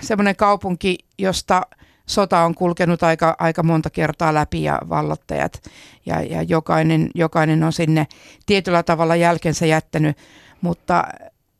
semmoinen 0.00 0.36
kaupunki, 0.36 0.98
josta 1.18 1.62
sota 2.08 2.44
on 2.44 2.54
kulkenut 2.54 3.02
aika, 3.02 3.36
aika 3.38 3.62
monta 3.62 3.90
kertaa 3.90 4.34
läpi 4.34 4.62
ja 4.62 4.78
vallottajat 4.88 5.62
ja, 6.06 6.22
ja 6.22 6.42
jokainen, 6.42 7.10
jokainen 7.14 7.64
on 7.64 7.72
sinne 7.72 8.06
tietyllä 8.46 8.82
tavalla 8.82 9.16
jälkensä 9.16 9.66
jättänyt, 9.66 10.16
mutta 10.60 11.04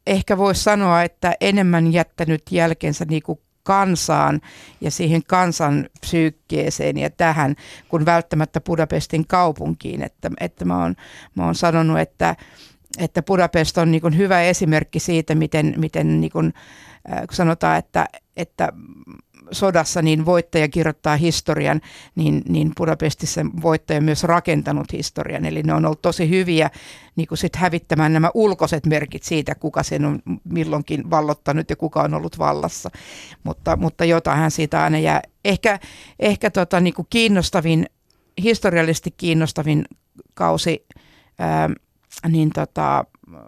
ehkä 0.06 0.38
voisi 0.38 0.62
sanoa, 0.62 1.02
että 1.02 1.34
enemmän 1.40 1.92
jättänyt 1.92 2.42
jälkensä 2.50 3.04
niin 3.04 3.22
kuin 3.22 3.40
kansaan 3.62 4.40
ja 4.80 4.90
siihen 4.90 5.22
kansan 5.26 5.88
psyykkeeseen 6.00 6.96
ja 6.96 7.10
tähän, 7.10 7.54
kun 7.88 8.06
välttämättä 8.06 8.60
Budapestin 8.60 9.26
kaupunkiin. 9.26 10.02
Että, 10.02 10.30
että 10.40 10.64
mä, 10.64 10.82
oon, 10.82 10.94
mä 11.34 11.44
oon 11.44 11.54
sanonut, 11.54 11.98
että, 11.98 12.36
että 12.98 13.22
Budapest 13.22 13.78
on 13.78 13.90
niin 13.90 14.16
hyvä 14.16 14.42
esimerkki 14.42 15.00
siitä, 15.00 15.34
miten, 15.34 15.74
miten 15.76 16.20
niin 16.20 16.30
kuin, 16.30 16.54
äh, 17.12 17.18
kun 17.18 17.36
sanotaan, 17.36 17.78
että, 17.78 18.06
että 18.36 18.72
sodassa 19.52 20.02
niin 20.02 20.26
voittaja 20.26 20.68
kirjoittaa 20.68 21.16
historian, 21.16 21.80
niin, 22.14 22.42
niin 22.48 22.72
Budapestissa 22.76 23.40
voittaja 23.62 24.00
myös 24.00 24.24
rakentanut 24.24 24.92
historian. 24.92 25.44
Eli 25.44 25.62
ne 25.62 25.74
on 25.74 25.84
ollut 25.84 26.02
tosi 26.02 26.28
hyviä 26.28 26.70
niin 27.16 27.28
kuin 27.28 27.38
sit 27.38 27.56
hävittämään 27.56 28.12
nämä 28.12 28.30
ulkoiset 28.34 28.86
merkit 28.86 29.22
siitä, 29.22 29.54
kuka 29.54 29.82
sen 29.82 30.04
on 30.04 30.18
milloinkin 30.44 31.10
vallottanut 31.10 31.70
ja 31.70 31.76
kuka 31.76 32.02
on 32.02 32.14
ollut 32.14 32.38
vallassa. 32.38 32.90
Mutta, 33.44 33.76
mutta 33.76 34.04
jotain 34.04 34.50
siitä 34.50 34.82
aina 34.82 34.98
jää. 34.98 35.22
Ehkä, 35.44 35.78
ehkä 36.20 36.50
tota, 36.50 36.80
niin 36.80 36.94
kuin 36.94 37.06
kiinnostavin, 37.10 37.86
historiallisesti 38.42 39.10
kiinnostavin 39.10 39.84
kausi 40.34 40.86
ää, 41.38 41.70
niin 42.28 42.50
tota, 42.50 43.04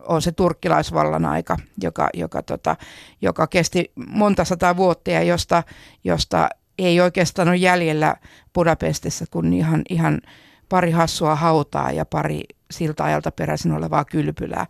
on 0.08 0.22
se 0.22 0.32
turkkilaisvallan 0.32 1.24
aika, 1.24 1.56
joka, 1.82 2.08
joka, 2.14 2.42
tota, 2.42 2.76
joka 3.22 3.46
kesti 3.46 3.92
monta 4.06 4.44
sataa 4.44 4.76
vuotta 4.76 5.10
ja 5.10 5.22
josta, 5.22 5.62
josta 6.04 6.48
ei 6.78 7.00
oikeastaan 7.00 7.48
ole 7.48 7.56
jäljellä 7.56 8.16
Budapestissa 8.54 9.24
kuin 9.30 9.52
ihan, 9.52 9.82
ihan 9.88 10.20
pari 10.68 10.90
hassua 10.90 11.34
hautaa 11.34 11.92
ja 11.92 12.04
pari 12.04 12.42
siltä 12.70 13.04
ajalta 13.04 13.30
peräisin 13.30 13.72
olevaa 13.72 14.04
kylpylää. 14.04 14.66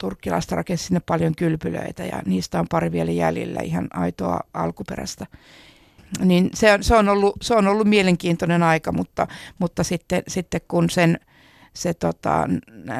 Turkkilaiset 0.00 0.52
rakensi 0.52 0.84
sinne 0.84 1.00
paljon 1.00 1.34
kylpylöitä 1.34 2.04
ja 2.04 2.22
niistä 2.26 2.60
on 2.60 2.66
pari 2.70 2.92
vielä 2.92 3.10
jäljellä 3.10 3.60
ihan 3.60 3.88
aitoa 3.94 4.40
alkuperäistä. 4.54 5.26
Niin 6.20 6.50
se 6.54 6.78
se 6.80 6.96
on, 6.96 7.08
ollut, 7.08 7.36
se 7.42 7.54
on 7.54 7.68
ollut 7.68 7.86
mielenkiintoinen 7.86 8.62
aika, 8.62 8.92
mutta, 8.92 9.26
mutta 9.58 9.84
sitten, 9.84 10.22
sitten 10.28 10.60
kun 10.68 10.90
sen– 10.90 11.18
se 11.76 11.94
tota, 11.94 12.48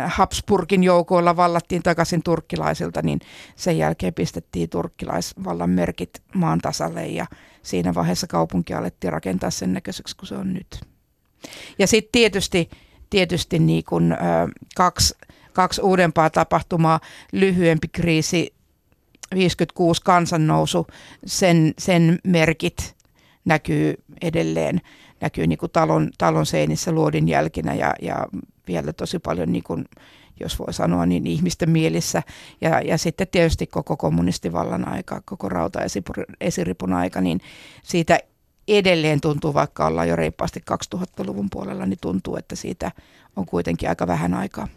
Habsburgin 0.07 0.85
joukoilla 0.85 1.37
vallattiin 1.37 1.83
takaisin 1.83 2.23
turkkilaisilta, 2.23 3.03
niin 3.03 3.21
sen 3.57 3.79
jälkeen 3.79 4.15
pistettiin 4.15 4.71
turkkilaisvallan 4.71 5.71
merkit 5.71 6.23
maan 6.35 6.59
tasalle 6.59 7.07
ja 7.07 7.27
siinä 7.63 7.95
vaiheessa 7.95 8.27
kaupunki 8.27 8.75
alettiin 8.75 9.13
rakentaa 9.13 9.51
sen 9.51 9.73
näköiseksi 9.73 10.17
kuin 10.17 10.29
se 10.29 10.35
on 10.35 10.55
nyt. 10.55 10.81
Ja 11.79 11.87
sitten 11.87 12.13
tietysti, 12.13 12.71
tietysti 13.11 13.59
niin 13.59 13.85
kun, 13.89 14.13
ö, 14.13 14.17
kaksi, 14.77 15.15
kaksi 15.53 15.81
uudempaa 15.81 16.31
tapahtumaa, 16.31 17.01
lyhyempi 17.33 17.89
kriisi, 17.89 18.55
56 19.35 20.03
kansannousu, 20.05 20.87
sen, 21.27 21.75
sen 21.79 22.19
merkit 22.25 22.97
näkyy 23.45 23.95
edelleen 24.23 24.81
näkyy 25.21 25.47
niin 25.47 25.59
kuin 25.59 25.73
talon, 25.73 26.11
talon 26.19 26.47
seinissä 26.47 26.93
luodin 26.93 27.29
jälkinä 27.29 27.75
ja, 27.75 27.95
ja 28.03 28.27
vielä 28.67 28.93
tosi 28.93 29.19
paljon, 29.19 29.53
niin 29.53 29.65
kuin, 29.65 29.85
jos 30.41 30.59
voi 30.59 30.75
sanoa, 30.75 31.07
niin 31.07 31.27
ihmisten 31.27 31.71
mielissä. 31.71 32.23
Ja, 32.61 32.81
ja 32.81 32.99
sitten 32.99 33.29
tietysti 33.29 33.67
koko 33.67 33.97
kommunistivallan 33.97 34.89
aika, 34.89 35.23
koko 35.25 35.49
rautaesiripun 35.49 36.93
aika, 36.93 37.21
niin 37.21 37.41
siitä 37.83 38.19
edelleen 38.69 39.21
tuntuu, 39.21 39.55
vaikka 39.55 39.87
ollaan 39.87 40.09
jo 40.09 40.17
reippaasti 40.17 40.63
2000-luvun 40.95 41.49
puolella, 41.53 41.87
niin 41.87 41.99
tuntuu, 42.01 42.37
että 42.37 42.57
siitä 42.57 42.93
on 43.37 43.47
kuitenkin 43.47 43.89
aika 43.89 44.07
vähän 44.07 44.35
aikaa. 44.35 44.69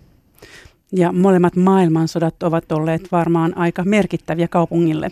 Ja 0.92 1.12
molemmat 1.12 1.56
maailmansodat 1.56 2.44
ovat 2.44 2.72
olleet 2.72 3.12
varmaan 3.12 3.58
aika 3.58 3.84
merkittäviä 3.84 4.48
kaupungille. 4.48 5.12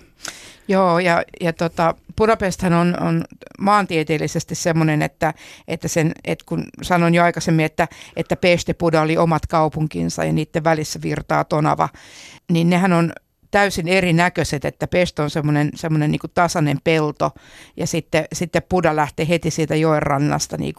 Joo, 0.68 1.00
ja, 1.00 1.24
ja 1.42 1.54
tota, 1.54 1.96
Budapesthan 2.18 2.74
on, 2.74 2.98
on 3.02 3.24
maantieteellisesti 3.60 4.56
semmoinen, 4.56 5.02
että, 5.02 5.34
että, 5.68 5.88
sen, 5.88 6.12
että 6.24 6.46
kun 6.48 6.64
sanon 6.82 7.16
jo 7.16 7.24
aikaisemmin, 7.24 7.66
että, 7.66 7.88
että 8.16 8.36
Peste 8.36 8.74
Buda 8.74 9.02
oli 9.02 9.18
omat 9.18 9.46
kaupunkinsa 9.46 10.24
ja 10.24 10.32
niiden 10.32 10.64
välissä 10.64 11.00
virtaa 11.02 11.44
Tonava, 11.44 11.90
niin 12.52 12.70
nehän 12.70 12.94
on 12.94 13.14
täysin 13.52 13.88
erinäköiset, 13.88 14.66
että 14.66 14.88
Pesto 14.88 15.24
on 15.24 15.30
semmoinen, 15.30 15.70
semmoinen 15.76 16.12
niin 16.12 16.20
tasainen 16.34 16.78
pelto 16.84 17.32
ja 17.78 17.88
sitten, 17.88 18.26
sitten 18.34 18.62
Puda 18.70 18.96
lähtee 18.96 19.28
heti 19.30 19.52
siitä 19.52 19.76
joen 19.76 20.02
rannasta 20.02 20.58
niin 20.58 20.76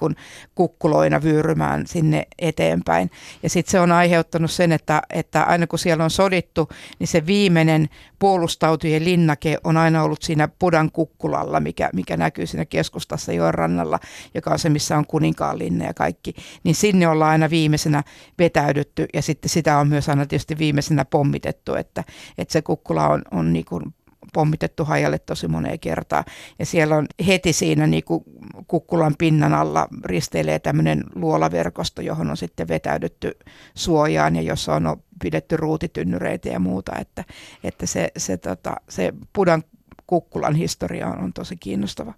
kukkuloina 0.55 1.23
vyörymään 1.23 1.87
sinne 1.87 2.27
eteenpäin. 2.39 3.11
Ja 3.43 3.51
sitten 3.51 3.71
se 3.71 3.81
on 3.81 3.93
aiheuttanut 3.93 4.51
sen, 4.51 4.73
että, 4.73 5.03
että 5.11 5.43
aina 5.43 5.67
kun 5.67 5.79
siellä 5.79 6.05
on 6.05 6.11
sodittu, 6.11 6.69
niin 6.99 7.09
se 7.09 7.27
viimeinen 7.27 7.89
puolustautujen 8.19 9.05
linnake 9.05 9.59
on 9.65 9.77
aina 9.77 10.03
ollut 10.03 10.23
siinä 10.23 10.49
Pudan 10.59 10.93
kukkulalla, 10.93 11.61
mikä, 11.61 11.91
mikä 11.93 12.17
näkyy 12.17 12.47
siinä 12.47 12.65
keskustassa 12.65 13.33
joen 13.33 13.55
rannalla, 13.55 13.99
joka 14.35 14.51
on 14.51 14.59
se, 14.59 14.69
missä 14.69 14.99
on 14.99 15.07
kuninkaan 15.07 15.59
linna 15.59 15.85
ja 15.85 15.95
kaikki. 15.95 16.35
Niin 16.65 16.75
sinne 16.75 17.09
ollaan 17.09 17.31
aina 17.31 17.51
viimeisenä 17.51 18.03
vetäydytty 18.39 19.07
ja 19.15 19.23
sitten 19.23 19.49
sitä 19.49 19.79
on 19.79 19.89
myös 19.89 20.09
aina 20.09 20.27
tietysti 20.27 20.59
viimeisenä 20.59 21.05
pommitettu, 21.05 21.75
että, 21.75 22.05
että 22.39 22.53
se 22.59 22.63
kukkula 22.63 23.09
on, 23.09 23.23
on 23.31 23.53
niin 23.53 23.65
kuin 23.65 23.95
pommitettu 24.33 24.85
hajalle 24.85 25.19
tosi 25.19 25.49
moneen 25.49 25.79
kertaan. 25.79 26.25
Ja 26.59 26.67
siellä 26.67 26.97
on 26.97 27.07
heti 27.27 27.53
siinä 27.53 27.87
niin 27.87 28.05
kuin 28.05 28.25
kukkulan 28.67 29.15
pinnan 29.19 29.55
alla 29.55 29.89
risteilee 30.05 30.59
tämmöinen 30.59 31.05
luolaverkosto, 31.15 32.03
johon 32.03 32.31
on 32.31 32.37
sitten 32.37 32.69
vetäydytty 32.69 33.39
suojaan 33.75 34.37
ja 34.37 34.43
jossa 34.43 34.75
on 34.75 35.03
pidetty 35.23 35.57
ruutitynnyreitä 35.57 36.49
ja 36.49 36.59
muuta. 36.59 36.93
Että, 37.01 37.25
että 37.65 37.87
se, 37.87 38.09
se, 38.17 38.37
tota, 38.37 38.77
se 38.89 39.13
Pudan 39.33 39.63
kukkulan 40.07 40.55
historia 40.55 41.07
on, 41.07 41.19
on 41.19 41.33
tosi 41.33 41.57
kiinnostava. 41.57 42.15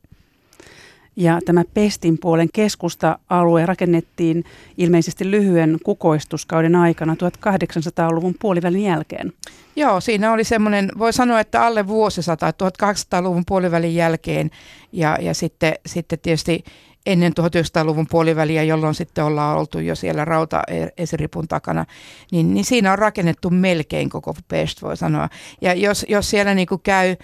Ja 1.21 1.39
tämä 1.45 1.65
Pestin 1.75 2.19
puolen 2.19 2.49
keskusta-alue 2.53 3.67
rakennettiin 3.67 4.45
ilmeisesti 4.79 5.31
lyhyen 5.31 5.79
kukoistuskauden 5.85 6.77
aikana 6.77 7.15
1800-luvun 7.15 8.35
puolivälin 8.41 8.85
jälkeen. 8.85 9.33
Joo, 9.77 10.01
siinä 10.01 10.33
oli 10.33 10.45
semmoinen, 10.45 10.93
voi 10.99 11.13
sanoa, 11.13 11.41
että 11.41 11.67
alle 11.67 11.87
vuosisata, 11.87 12.51
1800-luvun 12.51 13.45
puolivälin 13.47 13.95
jälkeen 13.95 14.51
ja, 14.93 15.19
ja 15.21 15.35
sitten, 15.35 15.75
sitten 15.87 16.19
tietysti 16.19 16.65
ennen 17.07 17.33
1900-luvun 17.41 18.07
puoliväliä, 18.11 18.63
jolloin 18.63 18.95
sitten 18.95 19.25
ollaan 19.25 19.59
oltu 19.59 19.79
jo 19.79 19.95
siellä 19.95 20.25
rautaesiripun 20.25 21.49
takana, 21.49 21.87
niin, 22.33 22.55
niin 22.55 22.65
siinä 22.65 22.93
on 22.93 22.99
rakennettu 22.99 23.51
melkein 23.51 24.11
koko 24.11 24.35
Pest, 24.49 24.83
voi 24.83 24.97
sanoa. 24.97 25.29
Ja 25.61 25.75
jos, 25.75 26.07
jos 26.09 26.31
siellä 26.31 26.55
niin 26.55 26.69
käy, 26.83 27.17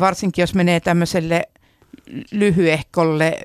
varsinkin 0.00 0.42
jos 0.42 0.54
menee 0.54 0.80
tämmöiselle 0.80 1.42
lyhyehkolle 2.32 3.38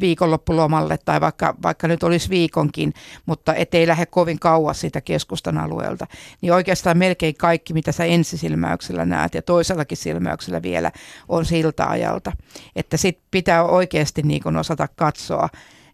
viikonloppulomalle 0.00 0.98
tai 1.04 1.20
vaikka, 1.20 1.54
vaikka 1.62 1.88
nyt 1.88 2.02
olisi 2.02 2.30
viikonkin, 2.30 2.94
mutta 3.26 3.54
ettei 3.54 3.86
lähde 3.86 4.06
kovin 4.06 4.38
kauas 4.38 4.80
siitä 4.80 5.00
keskustan 5.00 5.58
alueelta, 5.58 6.06
niin 6.40 6.52
oikeastaan 6.52 6.98
melkein 6.98 7.34
kaikki, 7.34 7.72
mitä 7.72 7.92
sä 7.92 8.04
ensisilmäyksellä 8.04 9.04
näet 9.04 9.34
ja 9.34 9.42
toisellakin 9.42 9.98
silmäyksellä 9.98 10.62
vielä 10.62 10.92
on 11.28 11.44
siltä 11.44 11.88
ajalta. 11.88 12.32
Että 12.76 12.96
sit 12.96 13.18
pitää 13.30 13.64
oikeasti 13.64 14.22
niin 14.22 14.56
osata 14.56 14.88
katsoa, 14.96 15.48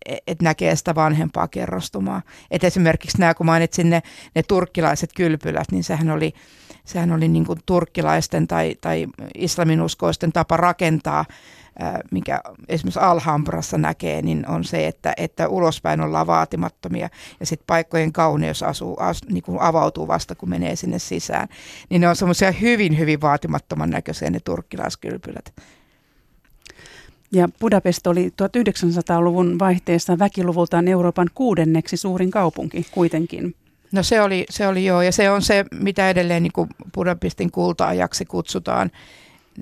e, 0.06 0.16
että 0.26 0.44
näkee 0.44 0.76
sitä 0.76 0.94
vanhempaa 0.94 1.48
kerrostumaa. 1.48 2.22
Et 2.50 2.64
esimerkiksi 2.64 3.18
nämä, 3.18 3.34
kun 3.34 3.46
mainitsin 3.46 3.90
ne, 3.90 4.02
ne 4.34 4.42
turkkilaiset 4.42 5.10
kylpylät, 5.16 5.72
niin 5.72 5.84
sehän 5.84 6.10
oli, 6.10 6.32
sehän 6.84 7.12
oli 7.12 7.28
niin 7.28 7.46
turkkilaisten 7.66 8.46
tai, 8.46 8.74
tai 8.80 9.06
islaminuskoisten 9.34 10.32
tapa 10.32 10.56
rakentaa 10.56 11.24
mikä 12.10 12.40
esimerkiksi 12.68 13.00
Alhambrassa 13.00 13.78
näkee, 13.78 14.22
niin 14.22 14.48
on 14.48 14.64
se, 14.64 14.86
että, 14.86 15.12
että 15.16 15.48
ulospäin 15.48 16.00
ollaan 16.00 16.26
vaatimattomia 16.26 17.08
ja 17.40 17.46
sitten 17.46 17.66
paikkojen 17.66 18.12
kauneus 18.12 18.62
asuu, 18.62 18.96
as, 19.00 19.20
niin 19.30 19.42
kuin 19.42 19.60
avautuu 19.60 20.08
vasta, 20.08 20.34
kun 20.34 20.48
menee 20.48 20.76
sinne 20.76 20.98
sisään. 20.98 21.48
Niin 21.88 22.00
ne 22.00 22.08
on 22.08 22.16
semmoisia 22.16 22.52
hyvin, 22.52 22.98
hyvin 22.98 23.20
vaatimattoman 23.20 23.90
näköisiä 23.90 24.30
ne 24.30 24.40
turkkilaiskylpylät. 24.40 25.52
Ja 27.32 27.48
Budapest 27.60 28.06
oli 28.06 28.32
1900-luvun 28.42 29.58
vaihteessa 29.58 30.18
väkiluvultaan 30.18 30.88
Euroopan 30.88 31.28
kuudenneksi 31.34 31.96
suurin 31.96 32.30
kaupunki 32.30 32.86
kuitenkin. 32.90 33.54
No 33.92 34.02
se 34.02 34.22
oli, 34.22 34.46
se 34.50 34.66
oli 34.66 34.84
joo, 34.84 35.02
ja 35.02 35.12
se 35.12 35.30
on 35.30 35.42
se, 35.42 35.64
mitä 35.80 36.10
edelleen 36.10 36.42
niin 36.42 36.52
kuin 36.52 36.68
Budapestin 36.94 37.50
kulta-ajaksi 37.50 38.24
kutsutaan 38.24 38.90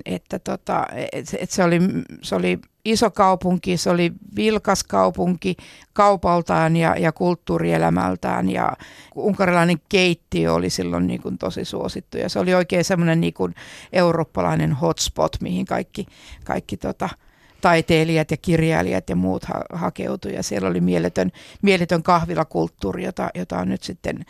että 0.07 0.39
tota, 0.39 0.87
et, 1.13 1.37
et 1.39 1.51
se, 1.51 1.65
oli, 1.65 1.81
se 2.23 2.35
oli 2.35 2.59
iso 2.85 3.11
kaupunki, 3.11 3.77
se 3.77 3.91
oli 3.91 4.13
vilkas 4.37 4.85
kaupunki 4.85 5.57
kaupaltaan 5.93 6.77
ja, 6.77 6.97
ja 6.99 7.13
kulttuurielämältään. 7.13 8.51
Ja 8.51 8.73
unkarilainen 9.15 9.77
keittiö 9.89 10.55
oli 10.55 10.71
silloin 10.71 11.07
niin 11.07 11.23
kuin 11.23 11.39
tosi 11.39 11.65
suosittu. 11.65 12.19
Ja 12.19 12.29
se 12.29 12.39
oli 12.39 12.55
oikein 12.55 12.85
semmoinen 12.85 13.21
niin 13.21 13.35
kuin 13.35 13.55
eurooppalainen 13.93 14.73
hotspot, 14.73 15.37
mihin 15.41 15.67
kaikki, 15.67 16.07
kaikki 16.45 16.77
tota, 16.77 17.09
taiteilijat 17.61 18.31
ja 18.31 18.37
kirjailijat 18.37 19.11
ja 19.11 19.17
muut 19.17 19.45
ha- 19.45 19.65
hakeutui. 19.73 20.35
Ja 20.35 20.43
siellä 20.43 20.69
oli 20.69 20.81
mieletön, 20.81 21.33
mieletön 21.63 22.03
kahvilakulttuuri, 22.03 23.05
jota, 23.05 23.31
jota 23.35 23.59
on 23.59 23.69
nyt 23.69 23.83
sitten 23.83 24.25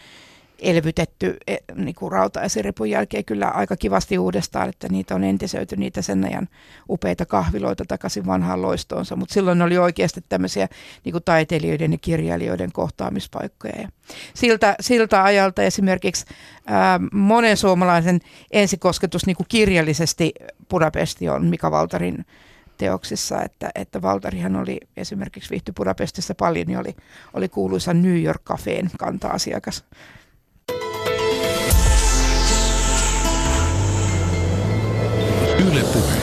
elvytetty 0.58 1.36
e, 1.46 1.56
niin 1.74 1.94
kuin 1.94 2.12
rautaesiripun 2.12 2.90
jälkeen 2.90 3.24
kyllä 3.24 3.48
aika 3.48 3.76
kivasti 3.76 4.18
uudestaan, 4.18 4.68
että 4.68 4.88
niitä 4.88 5.14
on 5.14 5.24
entisöity 5.24 5.76
niitä 5.76 6.02
sen 6.02 6.24
ajan 6.24 6.48
upeita 6.90 7.26
kahviloita 7.26 7.84
takaisin 7.88 8.26
vanhaan 8.26 8.62
loistoonsa, 8.62 9.16
mutta 9.16 9.34
silloin 9.34 9.62
oli 9.62 9.78
oikeasti 9.78 10.24
tämmöisiä 10.28 10.68
niin 11.04 11.12
kuin 11.12 11.24
taiteilijoiden 11.24 11.92
ja 11.92 11.98
kirjailijoiden 11.98 12.72
kohtaamispaikkoja. 12.72 13.74
Ja 13.80 13.88
siltä, 14.34 14.74
siltä 14.80 15.24
ajalta 15.24 15.62
esimerkiksi 15.62 16.26
ää, 16.66 17.00
monen 17.12 17.56
suomalaisen 17.56 18.20
ensikosketus 18.52 19.26
niin 19.26 19.36
kuin 19.36 19.46
kirjallisesti 19.48 20.32
Budapesti 20.70 21.28
on 21.28 21.46
Mika 21.46 21.70
Valtarin 21.70 22.24
teoksissa, 22.78 23.42
että, 23.42 23.70
että 23.74 24.02
Valtarihan 24.02 24.56
oli 24.56 24.80
esimerkiksi 24.96 25.50
viihty 25.50 25.72
Budapestissa 25.72 26.34
paljon, 26.34 26.66
niin 26.66 26.78
oli, 26.78 26.96
oli 27.34 27.48
kuuluisa 27.48 27.94
New 27.94 28.22
York 28.22 28.42
Cafeen 28.44 28.90
kanta-asiakas. 28.98 29.84
Yle 35.72 35.80
Puhe. 35.80 36.14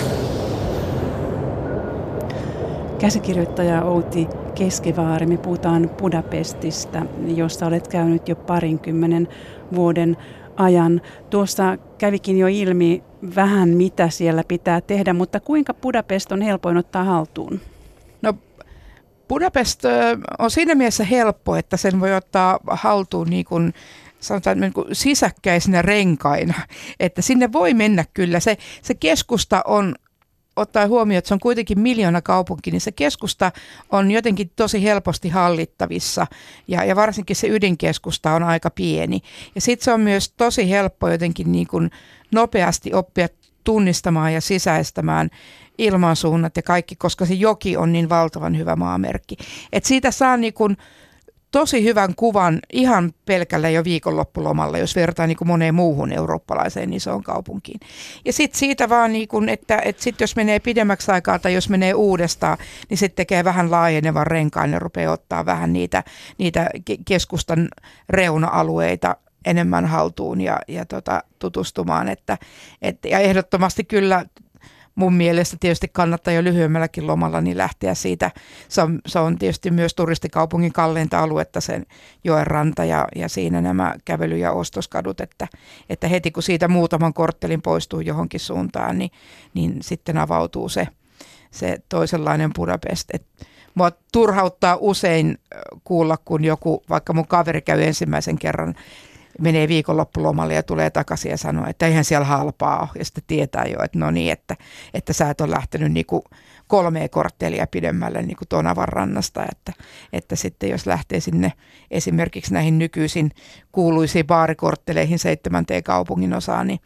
Käsikirjoittaja 3.00 3.84
Outi 3.84 4.28
Keskevaari, 4.56 5.26
me 5.26 5.38
puhutaan 5.38 5.90
Budapestista, 5.90 7.06
jossa 7.28 7.66
olet 7.66 7.88
käynyt 7.88 8.30
jo 8.30 8.36
parinkymmenen 8.36 9.28
vuoden 9.76 10.18
ajan. 10.56 11.02
Tuossa 11.30 11.78
kävikin 11.98 12.38
jo 12.38 12.48
ilmi 12.48 13.04
vähän, 13.36 13.70
mitä 13.70 14.10
siellä 14.10 14.44
pitää 14.48 14.82
tehdä, 14.82 15.14
mutta 15.14 15.40
kuinka 15.40 15.74
Budapest 15.74 16.32
on 16.32 16.42
helpoin 16.42 16.78
ottaa 16.78 17.04
haltuun? 17.04 17.60
No 18.22 18.34
Budapest 19.28 19.82
on 20.40 20.52
siinä 20.52 20.76
mielessä 20.76 21.04
helppo, 21.04 21.56
että 21.56 21.78
sen 21.78 22.00
voi 22.00 22.16
ottaa 22.16 22.60
haltuun 22.68 23.28
niin 23.30 23.46
kuin 23.46 23.74
sanotaan 24.28 24.60
niin 24.60 24.74
kuin 24.74 24.88
sisäkkäisinä 24.92 25.82
renkaina, 25.82 26.54
että 27.00 27.22
sinne 27.22 27.52
voi 27.52 27.74
mennä 27.74 28.06
kyllä. 28.14 28.40
Se, 28.40 28.58
se 28.82 28.94
keskusta 28.94 29.62
on 29.66 29.96
ottaa 30.56 30.88
huomioon, 30.88 31.18
että 31.18 31.28
se 31.28 31.34
on 31.34 31.40
kuitenkin 31.40 31.80
miljoona 31.80 32.22
kaupunki, 32.22 32.72
niin 32.72 32.82
se 32.82 32.92
keskusta 32.92 33.52
on 33.92 34.12
jotenkin 34.12 34.52
tosi 34.56 34.84
helposti 34.84 35.30
hallittavissa 35.30 36.28
ja, 36.68 36.84
ja 36.84 36.96
varsinkin 36.96 37.36
se 37.36 37.48
ydinkeskusta 37.48 38.34
on 38.34 38.44
aika 38.44 38.70
pieni. 38.70 39.22
Ja 39.56 39.62
sitten 39.62 39.86
se 39.86 39.92
on 39.92 40.02
myös 40.02 40.34
tosi 40.38 40.70
helppo 40.70 41.10
jotenkin 41.10 41.52
niin 41.52 41.68
kuin 41.68 41.92
nopeasti 42.32 42.94
oppia 42.94 43.28
tunnistamaan 43.64 44.34
ja 44.34 44.42
sisäistämään 44.42 45.30
ilmansuunnat 45.78 46.58
ja 46.58 46.64
kaikki, 46.64 46.96
koska 46.96 47.26
se 47.26 47.34
joki 47.34 47.78
on 47.78 47.92
niin 47.92 48.10
valtavan 48.10 48.58
hyvä 48.58 48.76
maamerkki. 48.76 49.38
Et 49.74 49.86
siitä 49.86 50.12
saa 50.12 50.38
niin 50.38 50.54
kuin 50.54 50.78
tosi 51.56 51.84
hyvän 51.84 52.16
kuvan 52.16 52.60
ihan 52.74 53.14
pelkällä 53.26 53.70
jo 53.70 53.84
viikonloppulomalla, 53.84 54.78
jos 54.78 54.96
vertaa 54.96 55.28
niin 55.28 55.38
kuin 55.38 55.48
moneen 55.48 55.76
muuhun 55.76 56.12
eurooppalaiseen 56.12 56.94
isoon 56.94 57.24
kaupunkiin. 57.24 57.80
Ja 58.26 58.34
sitten 58.34 58.60
siitä 58.60 58.90
vaan, 58.90 59.14
niin 59.14 59.28
kuin, 59.28 59.50
että, 59.50 59.82
että 59.86 60.04
sit 60.04 60.22
jos 60.22 60.36
menee 60.36 60.60
pidemmäksi 60.60 61.12
aikaa 61.12 61.40
tai 61.40 61.54
jos 61.54 61.70
menee 61.70 61.94
uudestaan, 61.94 62.58
niin 62.90 62.98
sitten 62.98 63.16
tekee 63.16 63.44
vähän 63.44 63.72
laajenevan 63.72 64.28
renkaan 64.28 64.72
ja 64.72 64.80
rupeaa 64.80 65.14
ottaa 65.14 65.46
vähän 65.46 65.74
niitä, 65.74 66.04
niitä 66.38 66.70
keskustan 67.06 67.70
reuna-alueita 68.10 69.16
enemmän 69.46 69.86
haltuun 69.86 70.42
ja, 70.42 70.60
ja 70.68 70.86
tota, 70.86 71.24
tutustumaan. 71.40 72.10
Että, 72.10 72.38
et, 72.82 72.98
ja 73.06 73.20
ehdottomasti 73.20 73.84
kyllä 73.84 74.26
mun 74.96 75.14
mielestä 75.14 75.58
tietysti 75.60 75.88
kannattaa 75.88 76.34
jo 76.34 76.44
lyhyemmälläkin 76.44 77.08
lomalla 77.08 77.42
niin 77.42 77.58
lähteä 77.58 77.94
siitä. 77.94 78.32
Se 78.70 78.82
on, 78.82 79.00
se 79.06 79.20
on 79.20 79.38
tietysti 79.38 79.72
myös 79.72 79.94
turistikaupungin 79.94 80.74
kalleinta 80.74 81.20
aluetta 81.20 81.62
sen 81.62 81.86
joen 82.24 82.48
ranta 82.48 82.86
ja, 82.86 83.08
ja 83.16 83.30
siinä 83.30 83.62
nämä 83.62 83.96
kävely- 84.06 84.38
ja 84.38 84.52
ostoskadut, 84.52 85.22
että, 85.22 85.48
että 85.90 86.08
heti 86.08 86.32
kun 86.32 86.44
siitä 86.44 86.68
muutaman 86.68 87.14
korttelin 87.14 87.62
poistuu 87.62 88.00
johonkin 88.00 88.40
suuntaan, 88.40 88.98
niin, 88.98 89.12
niin 89.54 89.78
sitten 89.82 90.18
avautuu 90.18 90.70
se, 90.70 90.88
se 91.52 91.78
toisenlainen 91.90 92.52
Budapest. 92.56 93.10
Et 93.14 93.26
mua 93.76 93.92
turhauttaa 94.12 94.78
usein 94.80 95.38
kuulla, 95.84 96.18
kun 96.26 96.46
joku, 96.46 96.84
vaikka 96.90 97.14
mun 97.14 97.28
kaveri 97.28 97.62
käy 97.62 97.84
ensimmäisen 97.84 98.40
kerran 98.40 98.76
menee 99.42 99.68
viikonloppulomalle 99.68 100.54
ja 100.54 100.64
tulee 100.64 100.90
takaisin 100.90 101.32
ja 101.32 101.38
sanoo, 101.38 101.66
että 101.68 101.88
eihän 101.88 102.06
siellä 102.06 102.26
halpaa 102.26 102.80
ole. 102.80 102.90
Ja 103.00 103.06
sitten 103.06 103.24
tietää 103.28 103.66
jo, 103.66 103.84
että 103.84 104.00
no 104.00 104.12
niin, 104.12 104.32
että, 104.32 104.56
että 104.94 105.14
sä 105.14 105.30
et 105.30 105.42
ole 105.42 105.52
lähtenyt 105.52 105.92
niin 105.92 106.06
kuin 106.06 106.22
kolme 106.68 107.08
korttelia 107.10 107.68
pidemmälle 107.68 108.22
niin 108.22 108.38
kuin 108.38 108.48
Tonavan 108.48 108.88
rannasta, 108.88 109.46
että, 109.52 109.74
että 110.14 110.36
sitten 110.36 110.70
jos 110.70 110.88
lähtee 110.88 111.20
sinne 111.20 111.54
esimerkiksi 111.92 112.54
näihin 112.54 112.80
nykyisin 112.80 113.32
kuuluisiin 113.72 114.28
baarikortteleihin 114.28 115.20
seitsemänteen 115.20 115.84
kaupungin 115.84 116.34
osaan, 116.34 116.68
niin, 116.68 116.80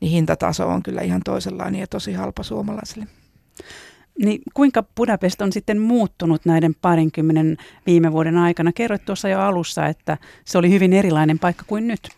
niin 0.00 0.12
hintataso 0.12 0.68
on 0.68 0.82
kyllä 0.82 1.00
ihan 1.00 1.20
toisenlainen 1.24 1.80
ja 1.80 1.86
tosi 1.86 2.12
halpa 2.12 2.42
suomalaisille. 2.42 3.06
Niin 4.24 4.40
kuinka 4.54 4.82
Budapest 4.82 5.40
on 5.40 5.52
sitten 5.52 5.80
muuttunut 5.80 6.44
näiden 6.44 6.74
parinkymmenen 6.74 7.56
viime 7.86 8.12
vuoden 8.12 8.36
aikana? 8.36 8.72
Kerroit 8.72 9.04
tuossa 9.04 9.28
jo 9.28 9.40
alussa, 9.40 9.86
että 9.86 10.18
se 10.44 10.58
oli 10.58 10.70
hyvin 10.70 10.92
erilainen 10.92 11.38
paikka 11.38 11.64
kuin 11.66 11.88
nyt. 11.88 12.08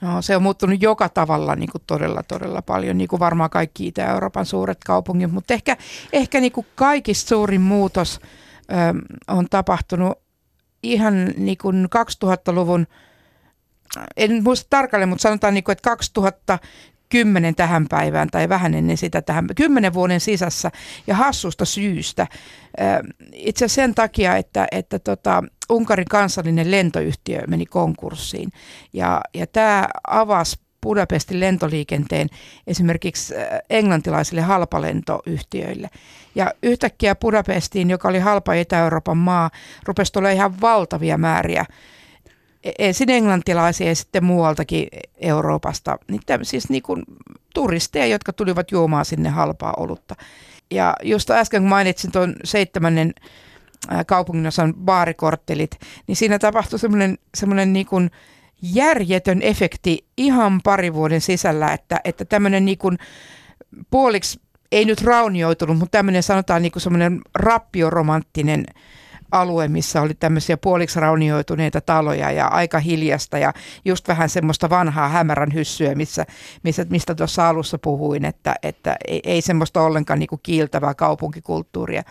No, 0.00 0.22
se 0.22 0.36
on 0.36 0.42
muuttunut 0.42 0.82
joka 0.82 1.08
tavalla 1.08 1.56
niin 1.56 1.70
kuin 1.72 1.82
todella, 1.86 2.22
todella 2.22 2.62
paljon, 2.62 2.98
niin 2.98 3.08
kuin 3.08 3.20
varmaan 3.20 3.50
kaikki 3.50 3.86
Itä-Euroopan 3.86 4.46
suuret 4.46 4.78
kaupungit, 4.86 5.32
mutta 5.32 5.54
ehkä, 5.54 5.76
ehkä 6.12 6.40
niin 6.40 6.52
kuin 6.52 6.66
kaikista 6.74 7.28
suurin 7.28 7.60
muutos 7.60 8.20
ö, 8.22 8.74
on 9.28 9.46
tapahtunut 9.50 10.18
ihan 10.82 11.26
niin 11.36 11.58
kuin 11.58 11.88
2000-luvun 12.24 12.86
en 14.16 14.44
muista 14.44 14.66
tarkalleen, 14.70 15.08
mutta 15.08 15.22
sanotaan, 15.22 15.54
niin 15.54 15.64
kuin, 15.64 15.72
että 15.72 15.90
2000 15.90 16.58
kymmenen 17.12 17.54
tähän 17.54 17.86
päivään 17.88 18.28
tai 18.30 18.48
vähän 18.48 18.74
ennen 18.74 18.96
sitä 18.96 19.22
tähän, 19.22 19.46
kymmenen 19.56 19.94
vuoden 19.94 20.20
sisässä 20.20 20.70
ja 21.06 21.14
hassusta 21.14 21.64
syystä. 21.64 22.26
Itse 23.32 23.68
sen 23.68 23.94
takia, 23.94 24.36
että, 24.36 24.66
että 24.70 24.98
tota, 24.98 25.44
Unkarin 25.70 26.08
kansallinen 26.10 26.70
lentoyhtiö 26.70 27.42
meni 27.46 27.66
konkurssiin 27.66 28.52
ja, 28.92 29.20
ja 29.34 29.46
tämä 29.46 29.88
avasi 30.06 30.56
Budapestin 30.82 31.40
lentoliikenteen 31.40 32.28
esimerkiksi 32.66 33.34
englantilaisille 33.70 34.40
halpalentoyhtiöille. 34.40 35.90
Ja 36.34 36.52
yhtäkkiä 36.62 37.14
Budapestiin, 37.14 37.90
joka 37.90 38.08
oli 38.08 38.18
halpa 38.18 38.52
Itä-Euroopan 38.54 39.16
maa, 39.16 39.50
rupesi 39.84 40.12
tulla 40.12 40.30
ihan 40.30 40.60
valtavia 40.60 41.18
määriä 41.18 41.64
ensin 42.78 43.10
englantilaisia 43.10 43.88
ja 43.88 43.94
sitten 43.94 44.24
muualtakin 44.24 44.88
Euroopasta, 45.16 45.98
niin 46.08 46.22
siis 46.42 46.68
niin 46.68 46.82
kuin 46.82 47.02
turisteja, 47.54 48.06
jotka 48.06 48.32
tulivat 48.32 48.70
juomaan 48.70 49.04
sinne 49.04 49.28
halpaa 49.28 49.74
olutta. 49.76 50.14
Ja 50.70 50.96
just 51.02 51.30
äsken 51.30 51.62
kun 51.62 51.68
mainitsin 51.68 52.12
tuon 52.12 52.34
seitsemännen 52.44 53.14
kaupunginosan 54.06 54.74
baarikorttelit, 54.74 55.78
niin 56.06 56.16
siinä 56.16 56.38
tapahtui 56.38 56.78
semmoinen, 56.78 57.18
semmoinen 57.34 57.72
niin 57.72 57.86
kuin 57.86 58.10
järjetön 58.62 59.42
efekti 59.42 60.06
ihan 60.16 60.60
pari 60.64 60.94
vuoden 60.94 61.20
sisällä, 61.20 61.72
että, 61.72 62.00
että 62.04 62.24
tämmöinen 62.24 62.64
niin 62.64 62.78
kuin 62.78 62.98
puoliksi, 63.90 64.40
ei 64.72 64.84
nyt 64.84 65.02
raunioitunut, 65.02 65.78
mutta 65.78 65.98
tämmöinen 65.98 66.22
sanotaan 66.22 66.62
niin 66.62 66.72
kuin 66.72 66.82
semmoinen 66.82 67.20
rappioromanttinen 67.34 68.64
alue, 69.32 69.68
missä 69.68 70.02
oli 70.02 70.14
tämmöisiä 70.14 70.56
puoliksi 70.56 71.00
raunioituneita 71.00 71.80
taloja 71.80 72.30
ja 72.30 72.46
aika 72.46 72.78
hiljasta 72.78 73.38
ja 73.38 73.52
just 73.84 74.08
vähän 74.08 74.28
semmoista 74.28 74.70
vanhaa 74.70 75.08
hämärän 75.08 75.54
hyssyä, 75.54 75.94
missä, 75.94 76.26
missä, 76.62 76.86
mistä 76.90 77.14
tuossa 77.14 77.48
alussa 77.48 77.78
puhuin, 77.78 78.24
että, 78.24 78.54
että 78.62 78.96
ei, 79.08 79.20
ei 79.24 79.40
semmoista 79.40 79.82
ollenkaan 79.82 80.18
niin 80.18 80.28
kuin 80.28 80.40
kiiltävää 80.42 80.94
kaupunkikulttuuria. 80.94 82.02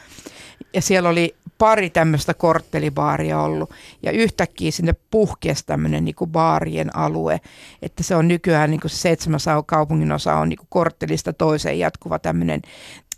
Ja 0.73 0.81
siellä 0.81 1.09
oli 1.09 1.35
pari 1.57 1.89
tämmöistä 1.89 2.33
korttelibaaria 2.33 3.41
ollut 3.41 3.69
ja 4.03 4.11
yhtäkkiä 4.11 4.71
sinne 4.71 4.93
puhkesi 5.11 5.65
tämmöinen 5.65 6.05
niin 6.05 6.15
baarien 6.27 6.95
alue, 6.95 7.41
että 7.81 8.03
se 8.03 8.15
on 8.15 8.27
nykyään 8.27 8.69
niin 8.69 8.81
kuin 8.81 8.91
se 8.91 8.97
seitsemäs 8.97 9.45
kaupungin 9.65 10.11
osa 10.11 10.35
on 10.35 10.49
niin 10.49 10.57
kuin 10.57 10.67
korttelista 10.69 11.33
toiseen 11.33 11.79
jatkuva 11.79 12.19
tämmöinen 12.19 12.61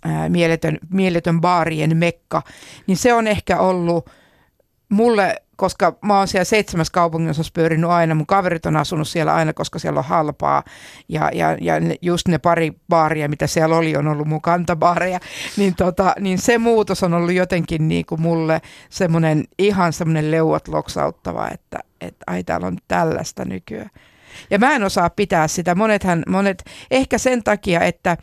ää, 0.03 0.29
mieletön, 0.29 0.77
mieletön 0.89 1.41
baarien 1.41 1.97
mekka, 1.97 2.41
niin 2.87 2.97
se 2.97 3.13
on 3.13 3.27
ehkä 3.27 3.59
ollut 3.59 4.09
mulle 4.89 5.35
koska 5.55 5.97
mä 6.01 6.17
oon 6.17 6.27
siellä 6.27 6.43
seitsemäs 6.43 6.89
kaupunginosassa 6.89 7.51
pyörinyt 7.53 7.89
aina, 7.89 8.15
mun 8.15 8.25
kaverit 8.25 8.65
on 8.65 8.77
asunut 8.77 9.07
siellä 9.07 9.33
aina, 9.33 9.53
koska 9.53 9.79
siellä 9.79 9.97
on 9.97 10.05
halpaa. 10.05 10.63
Ja, 11.09 11.31
ja, 11.33 11.57
ja 11.61 11.73
just 12.01 12.27
ne 12.27 12.37
pari 12.37 12.73
baaria, 12.89 13.29
mitä 13.29 13.47
siellä 13.47 13.77
oli, 13.77 13.95
on 13.95 14.07
ollut 14.07 14.27
mun 14.27 14.41
kantabaareja, 14.41 15.19
niin, 15.57 15.75
tota, 15.75 16.13
niin 16.19 16.37
se 16.37 16.57
muutos 16.57 17.03
on 17.03 17.13
ollut 17.13 17.33
jotenkin 17.33 17.87
niin 17.87 18.05
kuin 18.05 18.21
mulle 18.21 18.61
semmoinen 18.89 19.43
ihan 19.59 19.93
semmoinen 19.93 20.31
leuat 20.31 20.67
loksauttava, 20.67 21.49
että, 21.51 21.79
että 22.01 22.23
ai 22.27 22.43
täällä 22.43 22.67
on 22.67 22.77
tällaista 22.87 23.45
nykyään. 23.45 23.89
Ja 24.49 24.59
mä 24.59 24.75
en 24.75 24.83
osaa 24.83 25.09
pitää 25.09 25.47
sitä, 25.47 25.75
monethan, 25.75 26.23
monet, 26.27 26.63
ehkä 26.91 27.17
sen 27.17 27.43
takia, 27.43 27.81
että 27.81 28.17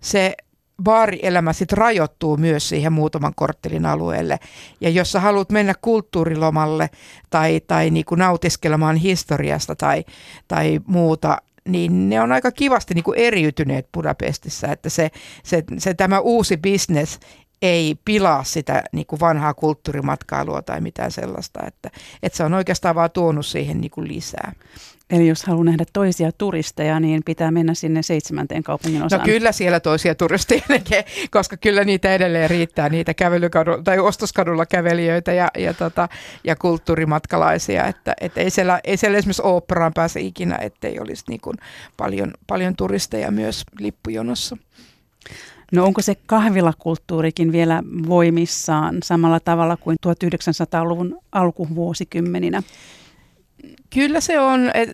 se 0.00 0.34
baarielämä 0.82 1.52
sit 1.52 1.72
rajoittuu 1.72 2.36
myös 2.36 2.68
siihen 2.68 2.92
muutaman 2.92 3.32
korttelin 3.36 3.86
alueelle. 3.86 4.38
Ja 4.80 4.90
jos 4.90 5.12
sä 5.12 5.20
haluat 5.20 5.50
mennä 5.50 5.74
kulttuurilomalle 5.82 6.90
tai, 7.30 7.60
tai 7.66 7.90
niinku 7.90 8.14
nautiskelemaan 8.14 8.96
historiasta 8.96 9.76
tai, 9.76 10.04
tai 10.48 10.80
muuta, 10.86 11.38
niin 11.68 12.08
ne 12.08 12.20
on 12.20 12.32
aika 12.32 12.52
kivasti 12.52 12.94
niinku 12.94 13.12
eriytyneet 13.12 13.92
Budapestissa, 13.92 14.68
että 14.68 14.88
se, 14.88 15.10
se, 15.42 15.64
se 15.78 15.94
tämä 15.94 16.20
uusi 16.20 16.56
business 16.56 17.18
ei 17.62 17.94
pilaa 18.04 18.44
sitä 18.44 18.82
niin 18.92 19.06
kuin 19.06 19.20
vanhaa 19.20 19.54
kulttuurimatkailua 19.54 20.62
tai 20.62 20.80
mitään 20.80 21.10
sellaista, 21.10 21.60
että, 21.66 21.90
että 22.22 22.36
se 22.36 22.44
on 22.44 22.54
oikeastaan 22.54 22.94
vaan 22.94 23.10
tuonut 23.10 23.46
siihen 23.46 23.80
niin 23.80 23.90
kuin 23.90 24.08
lisää. 24.08 24.52
Eli 25.10 25.28
jos 25.28 25.44
haluaa 25.44 25.64
nähdä 25.64 25.84
toisia 25.92 26.32
turisteja, 26.32 27.00
niin 27.00 27.22
pitää 27.24 27.50
mennä 27.50 27.74
sinne 27.74 28.02
seitsemänteen 28.02 28.62
kaupungin 28.62 29.02
osaan. 29.02 29.20
No 29.20 29.24
kyllä 29.24 29.52
siellä 29.52 29.80
toisia 29.80 30.14
turisteja 30.14 30.62
näkee, 30.68 31.04
koska 31.30 31.56
kyllä 31.56 31.84
niitä 31.84 32.14
edelleen 32.14 32.50
riittää, 32.50 32.88
niitä 32.88 33.14
kävelykadu, 33.14 33.82
tai 33.82 33.98
ostoskadulla 33.98 34.66
kävelijöitä 34.66 35.32
ja, 35.32 35.48
ja, 35.58 35.74
tota, 35.74 36.08
ja 36.44 36.56
kulttuurimatkalaisia. 36.56 37.86
Että, 37.86 38.14
et 38.20 38.38
ei, 38.38 38.50
siellä, 38.50 38.80
ei 38.84 38.96
siellä 38.96 39.18
esimerkiksi 39.18 39.42
oopperaan 39.44 39.92
pääse 39.94 40.20
ikinä, 40.20 40.58
ettei 40.60 41.00
olisi 41.00 41.24
niin 41.28 41.40
kuin 41.40 41.56
paljon, 41.96 42.30
paljon 42.46 42.76
turisteja 42.76 43.30
myös 43.30 43.64
lippujonossa. 43.78 44.56
No 45.72 45.84
onko 45.84 46.02
se 46.02 46.14
kahvilakulttuurikin 46.26 47.52
vielä 47.52 47.82
voimissaan 48.08 48.98
samalla 49.04 49.40
tavalla 49.40 49.76
kuin 49.76 49.96
1900-luvun 50.06 51.18
alkuvuosikymmeninä? 51.32 52.62
Kyllä 53.90 54.20
se 54.20 54.40
on, 54.40 54.70
et, 54.74 54.90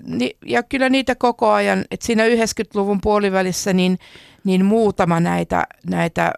ja 0.47 0.63
kyllä 0.63 0.89
niitä 0.89 1.15
koko 1.15 1.51
ajan, 1.51 1.85
että 1.91 2.07
siinä 2.07 2.25
90-luvun 2.29 3.01
puolivälissä 3.01 3.73
niin, 3.73 3.99
niin 4.45 4.65
muutama 4.65 5.21
näitä, 5.21 5.67
näitä 5.91 6.33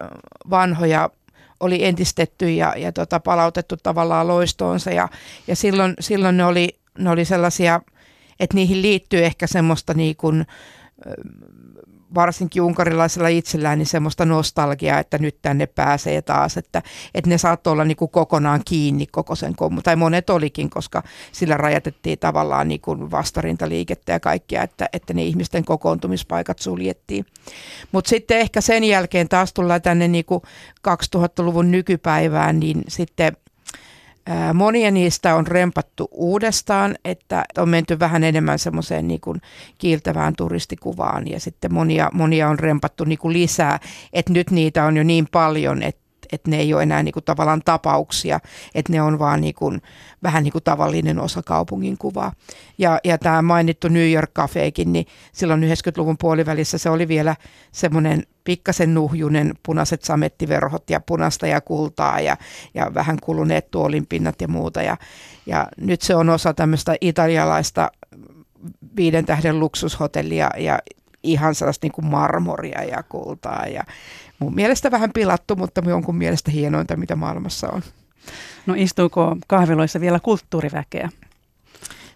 vanhoja 0.49 1.09
oli 1.59 1.85
entistetty 1.85 2.51
ja, 2.51 2.73
ja 2.77 2.91
tota, 2.91 3.19
palautettu 3.19 3.77
tavallaan 3.83 4.27
loistoonsa 4.27 4.91
ja, 4.91 5.09
ja 5.47 5.55
silloin, 5.55 5.93
silloin 5.99 6.37
ne, 6.37 6.45
oli, 6.45 6.77
ne 6.97 7.09
oli 7.09 7.25
sellaisia, 7.25 7.81
että 8.39 8.55
niihin 8.55 8.81
liittyy 8.81 9.25
ehkä 9.25 9.47
semmoista 9.47 9.93
niin 9.93 10.15
kuin, 10.15 10.45
varsinkin 12.15 12.61
unkarilaisella 12.61 13.27
itsellään 13.27 13.77
niin 13.77 13.85
semmoista 13.87 14.25
nostalgiaa, 14.25 14.99
että 14.99 15.17
nyt 15.17 15.37
tänne 15.41 15.65
pääsee 15.65 16.21
taas, 16.21 16.57
että, 16.57 16.81
että 17.15 17.29
ne 17.29 17.37
saattoi 17.37 17.73
olla 17.73 17.85
niin 17.85 17.97
kuin 17.97 18.11
kokonaan 18.11 18.61
kiinni 18.65 19.07
koko 19.07 19.35
sen 19.35 19.55
kommu, 19.55 19.81
tai 19.81 19.95
monet 19.95 20.29
olikin, 20.29 20.69
koska 20.69 21.03
sillä 21.31 21.57
rajatettiin 21.57 22.19
tavallaan 22.19 22.67
niin 22.67 22.81
kuin 22.81 23.11
vastarintaliikettä 23.11 24.11
ja 24.11 24.19
kaikkea, 24.19 24.63
että, 24.63 24.89
että 24.93 25.13
ne 25.13 25.23
ihmisten 25.23 25.65
kokoontumispaikat 25.65 26.59
suljettiin. 26.59 27.25
Mutta 27.91 28.09
sitten 28.09 28.39
ehkä 28.39 28.61
sen 28.61 28.83
jälkeen 28.83 29.29
taas 29.29 29.53
tullaan 29.53 29.81
tänne 29.81 30.07
niin 30.07 30.25
kuin 30.25 30.41
2000-luvun 30.87 31.71
nykypäivään, 31.71 32.59
niin 32.59 32.83
sitten 32.87 33.37
Monia 34.53 34.91
niistä 34.91 35.35
on 35.35 35.47
rempattu 35.47 36.07
uudestaan, 36.11 36.95
että 37.05 37.43
on 37.57 37.69
menty 37.69 37.99
vähän 37.99 38.23
enemmän 38.23 38.59
semmoiseen 38.59 39.07
niin 39.07 39.21
kiiltävään 39.77 40.33
turistikuvaan 40.37 41.27
ja 41.27 41.39
sitten 41.39 41.73
monia, 41.73 42.09
monia 42.13 42.49
on 42.49 42.59
rempattu 42.59 43.03
niin 43.03 43.19
kuin 43.19 43.33
lisää, 43.33 43.79
että 44.13 44.33
nyt 44.33 44.51
niitä 44.51 44.85
on 44.85 44.97
jo 44.97 45.03
niin 45.03 45.27
paljon, 45.31 45.83
että 45.83 46.04
että 46.31 46.51
ne 46.51 46.57
ei 46.57 46.73
ole 46.73 46.83
enää 46.83 47.03
niinku 47.03 47.21
tavallaan 47.21 47.61
tapauksia, 47.65 48.39
että 48.75 48.91
ne 48.91 49.01
on 49.01 49.19
vaan 49.19 49.41
niinku, 49.41 49.73
vähän 50.23 50.43
niin 50.43 50.51
kuin 50.51 50.63
tavallinen 50.63 51.19
osa 51.19 51.43
kaupungin 51.43 51.97
kuvaa. 51.97 52.31
Ja, 52.77 52.99
ja 53.03 53.17
tämä 53.17 53.41
mainittu 53.41 53.87
New 53.87 54.11
York 54.11 54.31
Cafekin, 54.33 54.93
niin 54.93 55.05
silloin 55.31 55.63
90-luvun 55.63 56.17
puolivälissä 56.17 56.77
se 56.77 56.89
oli 56.89 57.07
vielä 57.07 57.35
semmoinen 57.71 58.23
pikkasen 58.43 58.93
nuhjunen 58.93 59.53
punaiset 59.65 60.03
samettiverhot 60.03 60.89
ja 60.89 60.99
punasta 60.99 61.47
ja 61.47 61.61
kultaa 61.61 62.19
ja, 62.19 62.37
ja 62.73 62.93
vähän 62.93 63.17
kuluneet 63.21 63.71
tuolinpinnat 63.71 64.41
ja 64.41 64.47
muuta. 64.47 64.81
Ja, 64.81 64.97
ja 65.45 65.67
nyt 65.77 66.01
se 66.01 66.15
on 66.15 66.29
osa 66.29 66.53
tämmöistä 66.53 66.95
italialaista 67.01 67.91
viiden 68.95 69.25
tähden 69.25 69.59
luksushotellia 69.59 70.49
ja 70.57 70.79
ihan 71.23 71.55
sellaista 71.55 71.85
niin 71.85 71.91
kuin 71.91 72.05
marmoria 72.05 72.83
ja 72.83 73.03
kultaa 73.03 73.65
ja 73.67 73.83
mun 74.39 74.55
mielestä 74.55 74.91
vähän 74.91 75.11
pilattu, 75.13 75.55
mutta 75.55 75.81
jonkun 75.85 76.15
mielestä 76.15 76.51
hienointa, 76.51 76.97
mitä 76.97 77.15
maailmassa 77.15 77.69
on. 77.69 77.81
No 78.65 78.73
istuuko 78.77 79.37
kahviloissa 79.47 79.99
vielä 79.99 80.19
kulttuuriväkeä? 80.19 81.09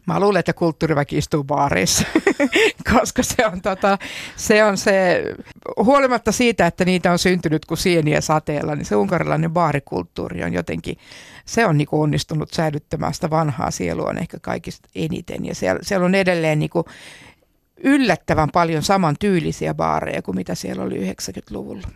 Mä 0.05 0.19
luulen, 0.19 0.39
että 0.39 0.53
kulttuuriväki 0.53 1.17
istuu 1.17 1.43
baareissa, 1.43 2.03
koska 2.93 3.23
se 3.23 3.45
on, 3.45 3.62
tota, 3.62 3.97
se 4.36 4.63
on 4.63 4.77
se, 4.77 5.23
huolimatta 5.77 6.32
siitä, 6.32 6.67
että 6.67 6.86
niitä 6.86 7.12
on 7.12 7.19
syntynyt 7.19 7.65
kuin 7.65 7.77
sieniä 7.77 8.21
sateella, 8.21 8.75
niin 8.75 8.86
se 8.86 8.95
unkarilainen 8.95 9.51
baarikulttuuri 9.51 10.43
on 10.43 10.53
jotenkin, 10.53 10.97
se 11.45 11.65
on 11.65 11.77
niin 11.77 11.88
onnistunut 11.91 12.53
säilyttämään 12.53 13.13
sitä 13.13 13.29
vanhaa 13.29 13.71
sielua 13.71 14.13
ehkä 14.19 14.38
kaikista 14.41 14.89
eniten. 14.95 15.45
Ja 15.45 15.55
siellä, 15.55 15.79
siellä 15.84 16.05
on 16.05 16.15
edelleen 16.15 16.60
niin 16.60 16.69
yllättävän 17.77 18.49
paljon 18.53 18.84
samantyylisiä 18.84 19.73
baareja 19.73 20.21
kuin 20.21 20.36
mitä 20.36 20.55
siellä 20.55 20.84
oli 20.84 21.12
90-luvulla. 21.12 21.88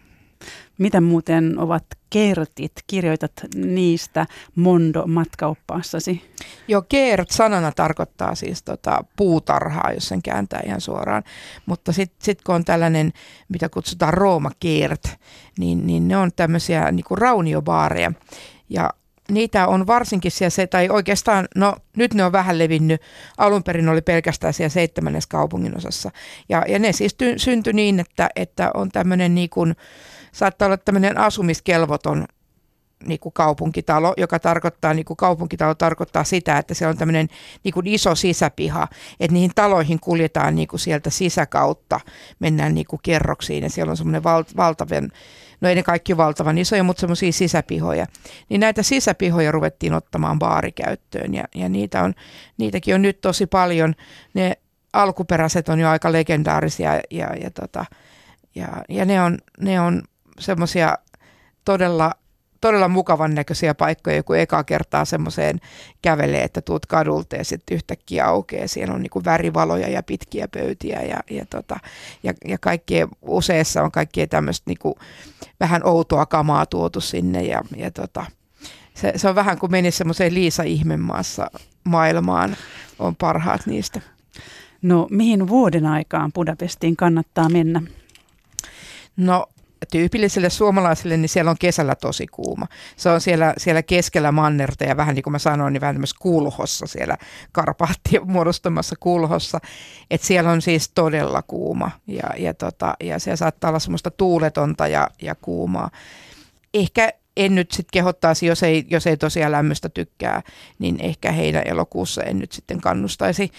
Mitä 0.78 1.02
muuten 1.02 1.60
ovat 1.60 1.86
kertit? 2.10 2.72
Kirjoitat 2.88 3.32
niistä 3.56 4.26
Mondo-matkauppaassasi. 4.56 6.22
Joo, 6.68 6.82
kert 6.90 7.32
sanana 7.32 7.72
tarkoittaa 7.72 8.36
siis 8.36 8.64
tota 8.64 9.04
puutarhaa, 9.16 9.92
jos 9.94 10.08
sen 10.08 10.22
kääntää 10.22 10.62
ihan 10.66 10.82
suoraan. 10.82 11.24
Mutta 11.66 11.92
sitten 11.92 12.26
sit 12.26 12.42
kun 12.42 12.56
on 12.56 12.66
tällainen, 12.66 13.14
mitä 13.50 13.70
kutsutaan 13.70 14.14
Rooma-kert, 14.14 15.08
niin, 15.60 15.88
niin 15.88 16.08
ne 16.08 16.18
on 16.18 16.32
tämmöisiä 16.36 16.92
niinku 16.92 17.16
rauniobaareja. 17.16 18.12
Ja 18.70 18.90
niitä 19.32 19.68
on 19.68 19.88
varsinkin 19.88 20.32
siellä 20.32 20.50
se, 20.50 20.68
tai 20.68 20.90
oikeastaan, 20.90 21.48
no 21.56 21.76
nyt 21.98 22.14
ne 22.14 22.24
on 22.24 22.32
vähän 22.32 22.60
levinnyt, 22.60 23.02
alun 23.38 23.64
perin 23.64 23.90
oli 23.90 24.02
pelkästään 24.02 24.54
siellä 24.54 24.70
seitsemännes 24.70 25.28
kaupungin 25.28 25.78
osassa. 25.78 26.12
Ja, 26.50 26.66
ja 26.68 26.80
ne 26.80 26.92
siis 26.92 27.14
ty, 27.14 27.34
syntyi 27.38 27.74
niin, 27.74 28.00
että, 28.00 28.30
että 28.36 28.72
on 28.74 28.90
tämmöinen 28.90 29.36
niin 29.36 29.50
kuin, 29.50 29.76
saattaa 30.32 30.66
olla 30.66 30.78
tämmöinen 30.78 31.18
asumiskelvoton 31.18 32.26
niin 33.06 33.20
kuin 33.20 33.34
kaupunkitalo, 33.34 34.14
joka 34.18 34.40
tarkoittaa, 34.40 34.94
niin 34.94 35.06
kuin 35.06 35.18
kaupunkitalo 35.18 35.76
tarkoittaa 35.76 36.24
sitä, 36.24 36.58
että 36.58 36.74
se 36.74 36.88
on 36.88 36.98
tämmöinen 36.98 37.28
niin 37.64 37.74
kuin 37.74 37.88
iso 37.88 38.16
sisäpiha, 38.16 38.88
että 39.20 39.34
niihin 39.34 39.52
taloihin 39.56 40.00
kuljetaan 40.00 40.56
niin 40.56 40.68
kuin 40.68 40.80
sieltä 40.80 41.10
sisäkautta, 41.10 42.00
mennään 42.40 42.76
niin 42.76 42.88
kuin 42.90 43.00
kerroksiin 43.04 43.64
ja 43.64 43.70
siellä 43.70 43.92
on 43.92 43.98
semmoinen 43.98 44.24
val, 44.24 44.44
valtavan, 44.58 45.12
no 45.64 45.70
ei 45.70 45.76
ne 45.76 45.84
kaikki 45.84 46.18
valtavan 46.18 46.58
isoja, 46.58 46.84
mutta 46.84 47.00
semmoisia 47.00 47.32
sisäpihoja. 47.32 48.06
Niin 48.50 48.60
näitä 48.60 48.84
sisäpihoja 48.84 49.52
ruvettiin 49.52 49.94
ottamaan 49.94 50.40
baarikäyttöön 50.40 51.34
ja, 51.34 51.44
ja 51.56 51.70
niitä 51.70 52.04
on, 52.04 52.14
niitäkin 52.58 52.96
on 52.96 53.02
nyt 53.02 53.22
tosi 53.22 53.48
paljon. 53.48 53.96
Ne 54.34 54.58
alkuperäiset 54.94 55.70
on 55.70 55.80
jo 55.80 55.90
aika 55.90 56.12
legendaarisia 56.12 57.02
ja, 57.12 57.36
ja, 57.42 57.52
tota, 57.52 57.86
ja, 58.56 58.68
ja 58.90 59.06
ne 59.06 59.22
on, 59.22 59.38
ne 59.60 59.82
on 59.82 60.04
semmoisia 60.40 60.98
todella, 61.66 62.12
todella 62.64 62.88
mukavan 62.88 63.36
näköisiä 63.36 63.76
paikkoja, 63.76 64.24
kun 64.24 64.38
eka 64.38 64.64
kertaa 64.64 65.06
semmoiseen 65.06 65.60
kävelee, 66.02 66.44
että 66.44 66.62
tuut 66.62 66.86
kadulta 66.86 67.36
ja 67.36 67.46
sitten 67.46 67.76
yhtäkkiä 67.76 68.26
aukeaa. 68.26 68.68
Siellä 68.68 68.94
on 68.94 69.02
niinku 69.02 69.22
värivaloja 69.26 69.90
ja 69.90 70.04
pitkiä 70.04 70.48
pöytiä 70.48 71.02
ja, 71.02 71.20
ja, 71.30 71.46
tota, 71.50 71.80
ja, 72.24 72.34
ja 72.46 72.58
kaikkea, 72.58 73.08
useissa 73.22 73.84
on 73.84 73.92
kaikkea 73.92 74.28
tämmöistä 74.28 74.64
niinku, 74.68 75.00
vähän 75.60 75.86
outoa 75.86 76.26
kamaa 76.26 76.66
tuotu 76.66 77.02
sinne 77.02 77.42
ja, 77.44 77.62
ja 77.76 77.92
tota, 77.92 78.26
se, 78.94 79.14
se 79.16 79.30
on 79.30 79.36
vähän 79.36 79.60
kuin 79.60 79.72
menisi 79.72 79.98
semmoiseen 79.98 80.34
Liisa 80.34 80.64
Ihmemaassa 80.64 81.52
maailmaan, 81.84 82.56
on 83.00 83.16
parhaat 83.16 83.66
niistä. 83.66 84.02
No 84.82 85.08
mihin 85.10 85.48
vuoden 85.48 85.86
aikaan 85.86 86.34
Budapestiin 86.34 86.96
kannattaa 86.96 87.50
mennä? 87.50 87.82
No 89.18 89.46
tyypilliselle 89.92 90.50
suomalaisille, 90.50 91.18
niin 91.18 91.30
siellä 91.30 91.52
on 91.52 91.58
kesällä 91.60 91.96
tosi 91.96 92.28
kuuma. 92.28 92.68
Se 92.96 93.10
on 93.10 93.22
siellä, 93.22 93.54
siellä 93.58 93.84
keskellä 93.84 94.32
mannerta 94.32 94.84
ja 94.84 94.98
vähän 94.98 95.16
niin 95.16 95.24
kuin 95.24 95.32
mä 95.32 95.40
sanoin, 95.40 95.74
niin 95.74 95.82
vähän 95.82 95.96
tämmöisessä 95.96 96.22
kulhossa 96.22 96.88
siellä 96.88 97.18
Karpaattien 97.52 98.32
muodostumassa 98.32 98.96
kulhossa. 99.00 99.60
Että 100.12 100.28
siellä 100.28 100.52
on 100.52 100.62
siis 100.62 100.92
todella 100.96 101.42
kuuma 101.42 101.92
ja, 102.08 102.30
ja, 102.38 102.54
tota, 102.54 102.94
ja 103.04 103.20
siellä 103.20 103.36
saattaa 103.36 103.70
olla 103.70 103.80
semmoista 103.80 104.12
tuuletonta 104.12 104.88
ja, 104.88 105.10
ja 105.22 105.36
kuumaa. 105.36 105.90
Ehkä 106.74 107.10
en 107.38 107.56
nyt 107.56 107.72
sitten 107.72 107.92
kehottaisi, 107.94 108.46
jos 108.46 108.64
ei, 108.64 108.86
jos 108.90 109.08
ei 109.08 109.18
tosiaan 109.18 109.52
lämmöstä 109.52 109.90
tykkää, 109.90 110.42
niin 110.80 111.00
ehkä 111.00 111.32
heidän 111.32 111.64
elokuussa 111.66 112.24
en 112.24 112.40
nyt 112.40 112.52
sitten 112.52 112.82
kannustaisi 112.82 113.52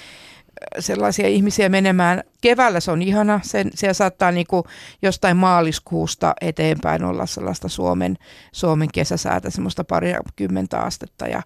sellaisia 0.78 1.28
ihmisiä 1.28 1.68
menemään. 1.68 2.22
Keväällä 2.40 2.80
se 2.80 2.90
on 2.90 3.02
ihana, 3.02 3.40
sen, 3.42 3.70
siellä 3.74 3.94
saattaa 3.94 4.30
niin 4.30 4.46
kuin 4.46 4.64
jostain 5.02 5.36
maaliskuusta 5.36 6.34
eteenpäin 6.40 7.04
olla 7.04 7.26
sellaista 7.26 7.68
Suomen, 7.68 8.16
Suomen 8.52 8.88
kesäsäätä, 8.92 9.50
semmoista 9.50 9.84
parikymmentä 9.84 10.80
astetta 10.80 11.26
ja, 11.26 11.42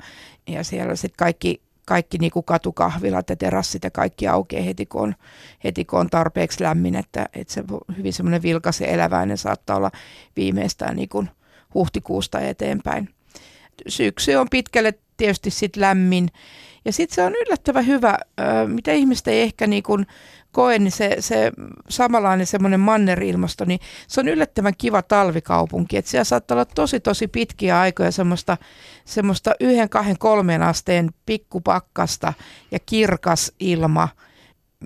ja 0.46 0.64
siellä 0.64 0.96
sitten 0.96 1.18
kaikki, 1.18 1.62
kaikki 1.86 2.18
niin 2.18 2.30
kuin 2.30 2.44
katukahvilat 2.44 3.30
ja 3.30 3.36
terassit 3.36 3.84
ja 3.84 3.90
kaikki 3.90 4.28
aukeaa 4.28 4.64
heti 4.64 4.86
kun 4.86 5.02
on, 5.02 5.14
heti 5.64 5.84
kun 5.84 6.00
on 6.00 6.10
tarpeeksi 6.10 6.64
lämmin, 6.64 6.94
että, 6.94 7.26
että 7.34 7.54
se 7.54 7.64
hyvin 7.96 8.12
semmoinen 8.12 8.42
vilkas 8.42 8.80
ja 8.80 8.86
eläväinen 8.86 9.38
saattaa 9.38 9.76
olla 9.76 9.90
viimeistään 10.36 10.96
niin 10.96 11.08
kuin 11.08 11.30
huhtikuusta 11.74 12.40
eteenpäin. 12.40 13.17
Syksy 13.88 14.34
on 14.34 14.48
pitkälle 14.50 14.94
tietysti 15.16 15.50
sitten 15.50 15.80
lämmin 15.80 16.28
ja 16.84 16.92
sitten 16.92 17.14
se 17.14 17.22
on 17.22 17.34
yllättävän 17.34 17.86
hyvä, 17.86 18.18
mitä 18.66 18.92
ihmiset 18.92 19.28
ei 19.28 19.40
ehkä 19.40 19.66
niin 19.66 19.82
kuin 19.82 20.06
koe, 20.52 20.78
niin 20.78 20.92
se, 20.92 21.16
se 21.20 21.52
samanlainen 21.88 22.46
semmoinen 22.46 22.80
mannerilmasto, 22.80 23.64
niin 23.64 23.80
se 24.06 24.20
on 24.20 24.28
yllättävän 24.28 24.72
kiva 24.78 25.02
talvikaupunki. 25.02 25.96
Että 25.96 26.10
siellä 26.10 26.24
saattaa 26.24 26.54
olla 26.54 26.64
tosi 26.64 27.00
tosi 27.00 27.28
pitkiä 27.28 27.80
aikoja 27.80 28.10
semmoista, 28.10 28.56
semmoista 29.04 29.54
yhden, 29.60 29.88
kahden, 29.88 30.18
kolmen 30.18 30.62
asteen 30.62 31.10
pikkupakkasta 31.26 32.32
ja 32.70 32.78
kirkas 32.78 33.52
ilma. 33.60 34.08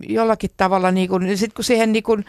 Jollakin 0.09 0.51
tavalla, 0.57 0.91
niin 0.91 1.09
kun, 1.09 1.37
sit 1.37 1.53
kun 1.53 1.65
siihen 1.65 1.93
niin 1.93 2.03
kun, 2.03 2.25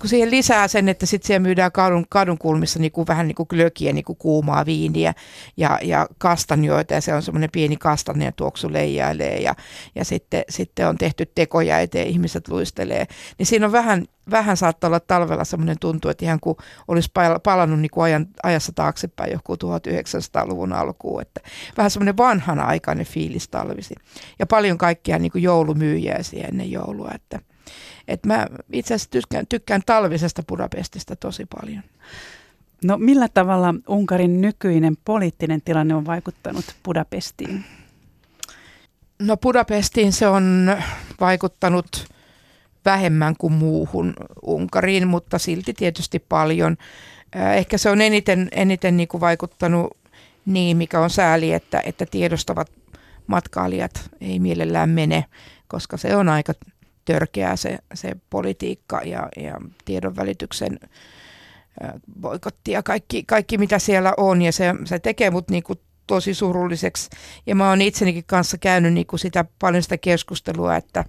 kun 0.00 0.08
siihen 0.10 0.30
lisää 0.30 0.68
sen, 0.68 0.88
että 0.88 1.06
sitten 1.06 1.26
siellä 1.26 1.42
myydään 1.42 1.72
kadun, 1.72 2.06
kadun 2.08 2.38
kulmissa 2.38 2.78
niin 2.78 2.92
kuin 2.92 3.06
vähän 3.06 3.28
niin 3.28 3.34
kuin 3.34 3.46
glökiä, 3.50 3.92
niin 3.92 4.04
kuin 4.04 4.16
kuumaa 4.16 4.66
viiniä 4.66 5.14
ja, 5.56 5.78
ja 5.82 6.06
kastanjoita 6.18 6.94
ja 6.94 7.00
se 7.00 7.14
on 7.14 7.22
semmoinen 7.22 7.50
pieni 7.52 7.76
kastania 7.76 8.32
tuoksu 8.32 8.72
leijailee 8.72 9.38
ja, 9.38 9.54
ja 9.94 10.04
sitten, 10.04 10.44
sitten 10.48 10.88
on 10.88 10.98
tehty 10.98 11.26
tekoja 11.34 11.78
eteen, 11.78 12.06
ihmiset 12.06 12.48
luistelee. 12.48 13.06
Niin 13.38 13.46
siinä 13.46 13.66
on 13.66 13.72
vähän, 13.72 14.04
vähän 14.30 14.56
saattaa 14.56 14.88
olla 14.88 15.00
talvella 15.00 15.44
semmoinen 15.44 15.78
tuntu, 15.78 16.08
että 16.08 16.24
ihan 16.24 16.40
kuin 16.40 16.56
olisi 16.88 17.10
palannut 17.42 17.80
niin 17.80 17.90
kuin 17.90 18.04
ajan, 18.04 18.26
ajassa 18.42 18.72
taaksepäin 18.74 19.32
joku 19.32 19.54
1900-luvun 19.54 20.72
alkuun. 20.72 21.22
Että 21.22 21.40
vähän 21.76 21.90
semmoinen 21.90 22.16
vanhana 22.16 22.64
aikainen 22.64 23.06
fiilis 23.06 23.48
talvisi. 23.48 23.94
Ja 24.38 24.46
paljon 24.46 24.78
kaikkia 24.78 25.18
niin 25.18 25.32
kuin 25.32 25.42
joulumyyjiä 25.42 26.18
ennen 26.48 26.70
joulua, 26.70 27.10
että– 27.14 27.40
et 28.08 28.26
mä 28.26 28.46
itse 28.72 28.94
asiassa 28.94 29.10
tykkään, 29.10 29.46
tykkään 29.46 29.82
talvisesta 29.86 30.42
Budapestista 30.42 31.16
tosi 31.16 31.46
paljon. 31.60 31.82
No 32.84 32.98
millä 32.98 33.28
tavalla 33.28 33.74
Unkarin 33.88 34.40
nykyinen 34.40 34.96
poliittinen 35.04 35.62
tilanne 35.62 35.94
on 35.94 36.06
vaikuttanut 36.06 36.64
Budapestiin? 36.84 37.64
No 39.18 39.36
Budapestiin 39.36 40.12
se 40.12 40.26
on 40.26 40.76
vaikuttanut 41.20 42.08
vähemmän 42.84 43.34
kuin 43.38 43.52
muuhun 43.52 44.14
Unkariin, 44.42 45.08
mutta 45.08 45.38
silti 45.38 45.74
tietysti 45.74 46.18
paljon. 46.18 46.76
Ehkä 47.56 47.78
se 47.78 47.90
on 47.90 48.00
eniten, 48.00 48.48
eniten 48.52 48.96
niin 48.96 49.08
kuin 49.08 49.20
vaikuttanut 49.20 49.96
niin, 50.46 50.76
mikä 50.76 51.00
on 51.00 51.10
sääli, 51.10 51.52
että, 51.52 51.82
että 51.84 52.06
tiedostavat 52.06 52.70
matkailijat 53.26 54.10
ei 54.20 54.38
mielellään 54.38 54.90
mene, 54.90 55.24
koska 55.68 55.96
se 55.96 56.16
on 56.16 56.28
aika 56.28 56.52
törkeää 57.04 57.56
se, 57.56 57.78
se 57.94 58.16
politiikka 58.30 59.00
ja, 59.04 59.28
ja 59.36 59.54
tiedonvälityksen 59.84 60.80
boikotti 62.20 62.72
ja 62.72 62.82
kaikki, 62.82 63.24
kaikki 63.24 63.58
mitä 63.58 63.78
siellä 63.78 64.14
on 64.16 64.42
ja 64.42 64.52
se, 64.52 64.74
se 64.84 64.98
tekee 64.98 65.30
mut 65.30 65.50
niinku 65.50 65.74
tosi 66.06 66.34
surulliseksi 66.34 67.10
ja 67.46 67.54
mä 67.54 67.68
oon 67.68 67.82
itsenikin 67.82 68.24
kanssa 68.26 68.58
käynyt 68.58 68.92
niinku 68.92 69.18
sitä, 69.18 69.44
paljon 69.58 69.82
sitä 69.82 69.98
keskustelua, 69.98 70.76
että 70.76 71.04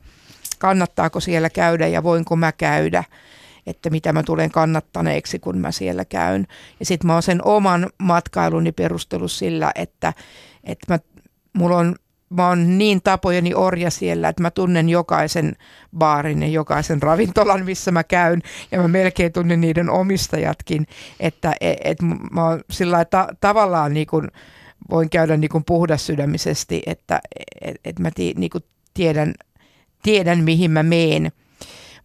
kannattaako 0.60 1.20
siellä 1.20 1.50
käydä 1.50 1.88
ja 1.88 2.04
voinko 2.04 2.36
mä 2.36 2.52
käydä 2.52 3.04
että 3.68 3.90
mitä 3.90 4.14
mä 4.14 4.24
tulen 4.24 4.52
kannattaneeksi, 4.52 5.40
kun 5.40 5.58
mä 5.58 5.72
siellä 5.72 6.06
käyn. 6.06 6.48
Ja 6.80 6.86
sitten 6.86 7.08
mä 7.08 7.14
oon 7.14 7.24
sen 7.24 7.46
oman 7.46 7.90
matkailuni 7.98 8.72
perustellut 8.72 9.32
sillä, 9.32 9.72
että, 9.76 10.14
että 10.64 10.94
mä, 10.94 11.00
mulla 11.54 11.78
on 11.78 11.96
mä 12.32 12.48
oon 12.48 12.78
niin 12.78 13.02
tapojeni 13.02 13.54
orja 13.54 13.92
siellä, 13.92 14.30
että 14.30 14.42
mä 14.42 14.52
tunnen 14.52 14.90
jokaisen 14.90 15.56
baarin 15.98 16.42
ja 16.42 16.48
jokaisen 16.48 17.02
ravintolan, 17.02 17.66
missä 17.66 17.92
mä 17.92 18.04
käyn, 18.04 18.42
ja 18.72 18.82
mä 18.82 18.88
melkein 18.88 19.32
tunnen 19.32 19.62
niiden 19.62 19.90
omistajatkin, 19.90 20.88
että 21.20 21.56
et, 21.62 21.78
et 21.84 21.98
mä 22.32 22.46
oon 22.46 22.62
sillä 22.70 23.06
ta- 23.06 23.28
tavallaan 23.42 23.94
niin 23.94 24.08
kuin, 24.08 24.28
voin 24.90 25.10
käydä 25.10 25.38
niin 25.38 25.50
kuin 25.50 25.64
puhdas 25.66 26.06
sydämisesti, 26.06 26.82
että 26.86 27.22
et, 27.62 27.76
et 27.86 28.00
mä 28.00 28.12
ti, 28.16 28.34
niin 28.38 28.50
kuin 28.50 28.64
tiedän, 28.94 29.34
tiedän, 30.04 30.44
mihin 30.44 30.72
mä 30.72 30.84
meen. 30.84 31.32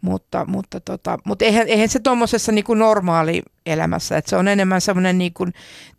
Mutta, 0.00 0.44
mutta, 0.44 0.80
tota, 0.80 1.18
mutta 1.24 1.44
eihän, 1.44 1.68
eihän 1.68 1.88
se 1.88 1.98
tuommoisessa 1.98 2.52
niin 2.52 2.64
normaali 2.74 3.42
elämässä, 3.66 4.16
että 4.16 4.28
se 4.30 4.36
on 4.36 4.48
enemmän 4.48 4.80
semmoinen 4.80 5.18
niin 5.18 5.32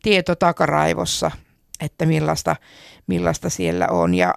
tieto 0.03 0.35
takaraivossa– 0.35 1.31
että 1.79 2.05
millaista, 2.05 2.55
millaista 3.07 3.49
siellä 3.49 3.87
on. 3.87 4.13
Ja 4.13 4.33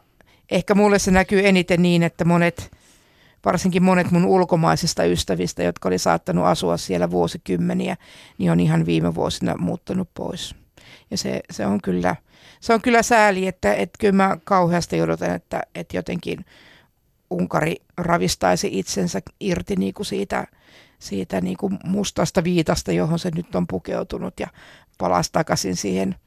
ehkä 0.50 0.74
mulle 0.74 0.98
se 0.98 1.10
näkyy 1.10 1.48
eniten 1.48 1.82
niin, 1.82 2.02
että 2.02 2.24
monet, 2.24 2.70
varsinkin 3.44 3.82
monet 3.82 4.10
mun 4.10 4.24
ulkomaisista 4.24 5.04
ystävistä, 5.04 5.62
jotka 5.62 5.88
oli 5.88 5.98
saattanut 5.98 6.44
asua 6.44 6.76
siellä 6.76 7.10
vuosikymmeniä, 7.10 7.96
niin 8.38 8.50
on 8.50 8.60
ihan 8.60 8.86
viime 8.86 9.14
vuosina 9.14 9.56
muuttanut 9.58 10.08
pois. 10.14 10.54
Ja 11.10 11.18
se, 11.18 11.40
se, 11.50 11.66
on, 11.66 11.80
kyllä, 11.82 12.16
se 12.60 12.74
on 12.74 12.82
kyllä 12.82 13.02
sääli, 13.02 13.46
että, 13.46 13.74
että 13.74 13.98
kyllä 14.00 14.12
mä 14.12 14.36
kauheasti 14.44 15.02
odotan, 15.02 15.34
että, 15.34 15.62
että 15.74 15.96
jotenkin 15.96 16.44
Unkari 17.30 17.76
ravistaisi 17.96 18.68
itsensä 18.72 19.20
irti 19.40 19.76
niin 19.76 19.94
kuin 19.94 20.06
siitä, 20.06 20.46
siitä 20.98 21.40
niin 21.40 21.56
kuin 21.56 21.78
mustasta 21.84 22.44
viitasta, 22.44 22.92
johon 22.92 23.18
se 23.18 23.30
nyt 23.34 23.54
on 23.54 23.66
pukeutunut 23.66 24.40
ja 24.40 24.46
palasi 24.98 25.32
takaisin 25.32 25.76
siihen– 25.76 26.14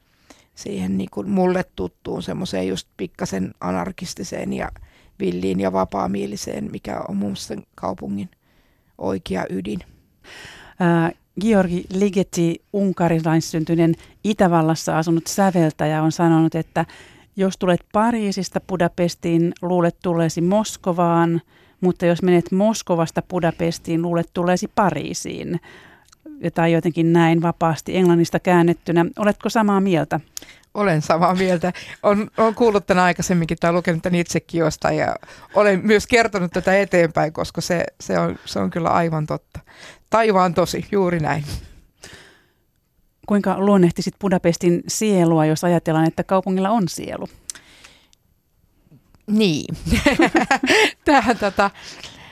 siihen 0.54 0.98
niin 0.98 1.10
kuin 1.10 1.30
mulle 1.30 1.64
tuttuun 1.76 2.22
semmoiseen 2.22 2.68
just 2.68 2.88
pikkasen 2.96 3.54
anarkistiseen 3.60 4.52
ja 4.52 4.68
villiin 5.20 5.60
ja 5.60 5.72
vapaamieliseen, 5.72 6.70
mikä 6.72 7.00
on 7.08 7.16
mun 7.16 7.28
mielestä 7.28 7.56
kaupungin 7.74 8.28
oikea 8.98 9.44
ydin. 9.50 9.78
Ää, 10.80 11.12
Georgi 11.40 11.84
Ligeti, 11.94 12.62
unkarilaissyntyinen 12.72 13.94
Itävallassa 14.24 14.98
asunut 14.98 15.26
säveltäjä, 15.26 16.02
on 16.02 16.12
sanonut, 16.12 16.54
että 16.54 16.86
jos 17.36 17.58
tulet 17.58 17.80
Pariisista 17.92 18.60
Budapestiin, 18.60 19.52
luulet 19.62 19.96
tulleesi 20.02 20.40
Moskovaan, 20.40 21.40
mutta 21.80 22.06
jos 22.06 22.22
menet 22.22 22.52
Moskovasta 22.52 23.22
Budapestiin, 23.30 24.02
luulet 24.02 24.30
tulleesi 24.34 24.70
Pariisiin 24.74 25.60
tai 26.54 26.72
jotenkin 26.72 27.12
näin 27.12 27.42
vapaasti 27.42 27.96
englannista 27.96 28.40
käännettynä. 28.40 29.06
Oletko 29.18 29.48
samaa 29.48 29.80
mieltä? 29.80 30.20
Olen 30.74 31.02
samaa 31.02 31.34
mieltä. 31.34 31.72
Olen, 32.02 32.30
olen 32.36 32.54
kuullut 32.54 32.86
tämän 32.86 33.04
aikaisemminkin 33.04 33.56
tai 33.60 33.72
lukenut 33.72 34.02
tämän 34.02 34.20
itsekin 34.20 34.58
jostain 34.58 34.96
ja 34.96 35.16
olen 35.54 35.80
myös 35.82 36.06
kertonut 36.06 36.52
tätä 36.52 36.78
eteenpäin, 36.78 37.32
koska 37.32 37.60
se, 37.60 37.84
se, 38.00 38.18
on, 38.18 38.38
se 38.44 38.58
on 38.58 38.70
kyllä 38.70 38.88
aivan 38.88 39.26
totta. 39.26 39.60
Taivaan 40.10 40.54
tosi, 40.54 40.86
juuri 40.92 41.20
näin. 41.20 41.44
Kuinka 43.26 43.58
luonnehtisit 43.58 44.14
Budapestin 44.20 44.82
sielua, 44.88 45.46
jos 45.46 45.64
ajatellaan, 45.64 46.08
että 46.08 46.24
kaupungilla 46.24 46.70
on 46.70 46.88
sielu? 46.88 47.28
Niin. 49.26 49.76
Tähän 51.04 51.38
tota, 51.38 51.64
Äh, 51.64 52.23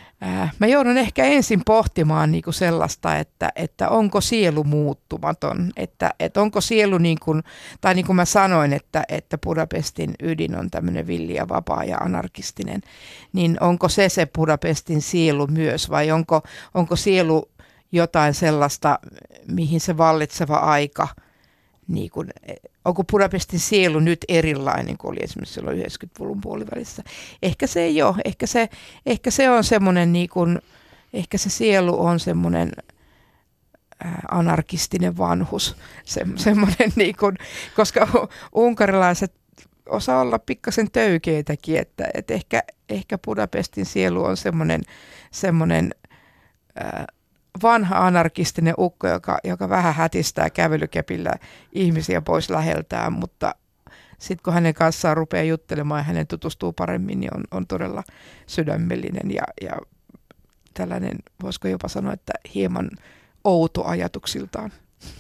mä 0.58 0.66
joudun 0.66 0.98
ehkä 0.98 1.24
ensin 1.24 1.62
pohtimaan 1.66 2.32
niin 2.32 2.42
kuin 2.42 2.54
sellaista, 2.54 3.16
että, 3.16 3.52
että 3.56 3.88
onko 3.88 4.20
sielu 4.20 4.64
muuttumaton, 4.64 5.70
että, 5.76 6.10
että 6.20 6.40
onko 6.42 6.60
sielu 6.60 6.98
niin 6.98 7.18
kuin, 7.20 7.42
tai 7.80 7.94
niin 7.94 8.06
kuin 8.06 8.16
mä 8.16 8.24
sanoin, 8.24 8.72
että, 8.72 9.04
että 9.08 9.38
Budapestin 9.38 10.14
ydin 10.22 10.58
on 10.58 10.70
tämmöinen 10.70 11.06
villi 11.06 11.34
ja 11.34 11.48
vapaa 11.48 11.84
ja 11.84 11.98
anarkistinen, 11.98 12.80
niin 13.32 13.56
onko 13.60 13.88
se 13.88 14.08
se 14.08 14.26
Budapestin 14.26 15.02
sielu 15.02 15.46
myös 15.46 15.90
vai 15.90 16.10
onko, 16.10 16.42
onko 16.74 16.96
sielu 16.96 17.50
jotain 17.92 18.34
sellaista, 18.34 18.98
mihin 19.48 19.80
se 19.80 19.96
vallitseva 19.96 20.56
aika– 20.56 21.08
niin 21.88 22.10
kuin, 22.10 22.30
onko 22.84 23.04
Budapestin 23.04 23.60
sielu 23.60 24.00
nyt 24.00 24.24
erilainen 24.28 24.98
kuin 24.98 25.12
oli 25.12 25.20
esimerkiksi 25.22 25.54
silloin 25.54 25.82
90-luvun 25.82 26.40
puolivälissä. 26.40 27.02
Ehkä 27.42 27.66
se 27.66 27.80
ei 27.80 28.02
ole. 28.02 28.14
Ehkä 28.24 28.46
se, 28.46 28.68
ehkä 29.06 29.30
se 29.30 29.50
on 29.50 29.64
semmoinen, 29.64 30.12
niin 30.12 30.28
kuin, 30.28 30.58
ehkä 31.12 31.38
se 31.38 31.50
sielu 31.50 32.04
on 32.04 32.20
semmoinen 32.20 32.72
anarkistinen 34.30 35.18
vanhus, 35.18 35.76
se, 36.04 36.26
semmoinen 36.36 36.92
niin 36.96 37.16
kuin, 37.16 37.36
koska 37.76 38.28
unkarilaiset 38.54 39.32
osaa 39.86 40.20
olla 40.20 40.38
pikkasen 40.38 40.90
töykeitäkin, 40.90 41.78
että, 41.78 42.08
että 42.14 42.34
ehkä, 42.34 42.62
ehkä 42.88 43.18
Budapestin 43.18 43.86
sielu 43.86 44.24
on 44.24 44.36
semmoinen, 44.36 44.82
semmoinen 45.30 45.94
ää, 46.76 47.06
vanha 47.62 48.06
anarkistinen 48.06 48.74
ukko, 48.78 49.08
joka, 49.08 49.38
joka 49.44 49.68
vähän 49.68 49.94
hätistää 49.94 50.50
kävelykepillä 50.50 51.32
ihmisiä 51.72 52.20
pois 52.20 52.50
läheltään, 52.50 53.12
mutta 53.12 53.54
sitten 54.18 54.42
kun 54.44 54.54
hänen 54.54 54.74
kanssaan 54.74 55.16
rupeaa 55.16 55.44
juttelemaan 55.44 55.98
ja 55.98 56.02
hänen 56.04 56.26
tutustuu 56.26 56.72
paremmin, 56.72 57.20
niin 57.20 57.36
on, 57.36 57.44
on 57.50 57.66
todella 57.66 58.02
sydämellinen 58.46 59.30
ja, 59.34 59.42
ja 59.62 59.76
tällainen, 60.74 61.18
voisiko 61.42 61.68
jopa 61.68 61.88
sanoa, 61.88 62.12
että 62.12 62.32
hieman 62.54 62.90
outo 63.44 63.84
ajatuksiltaan. 63.84 64.72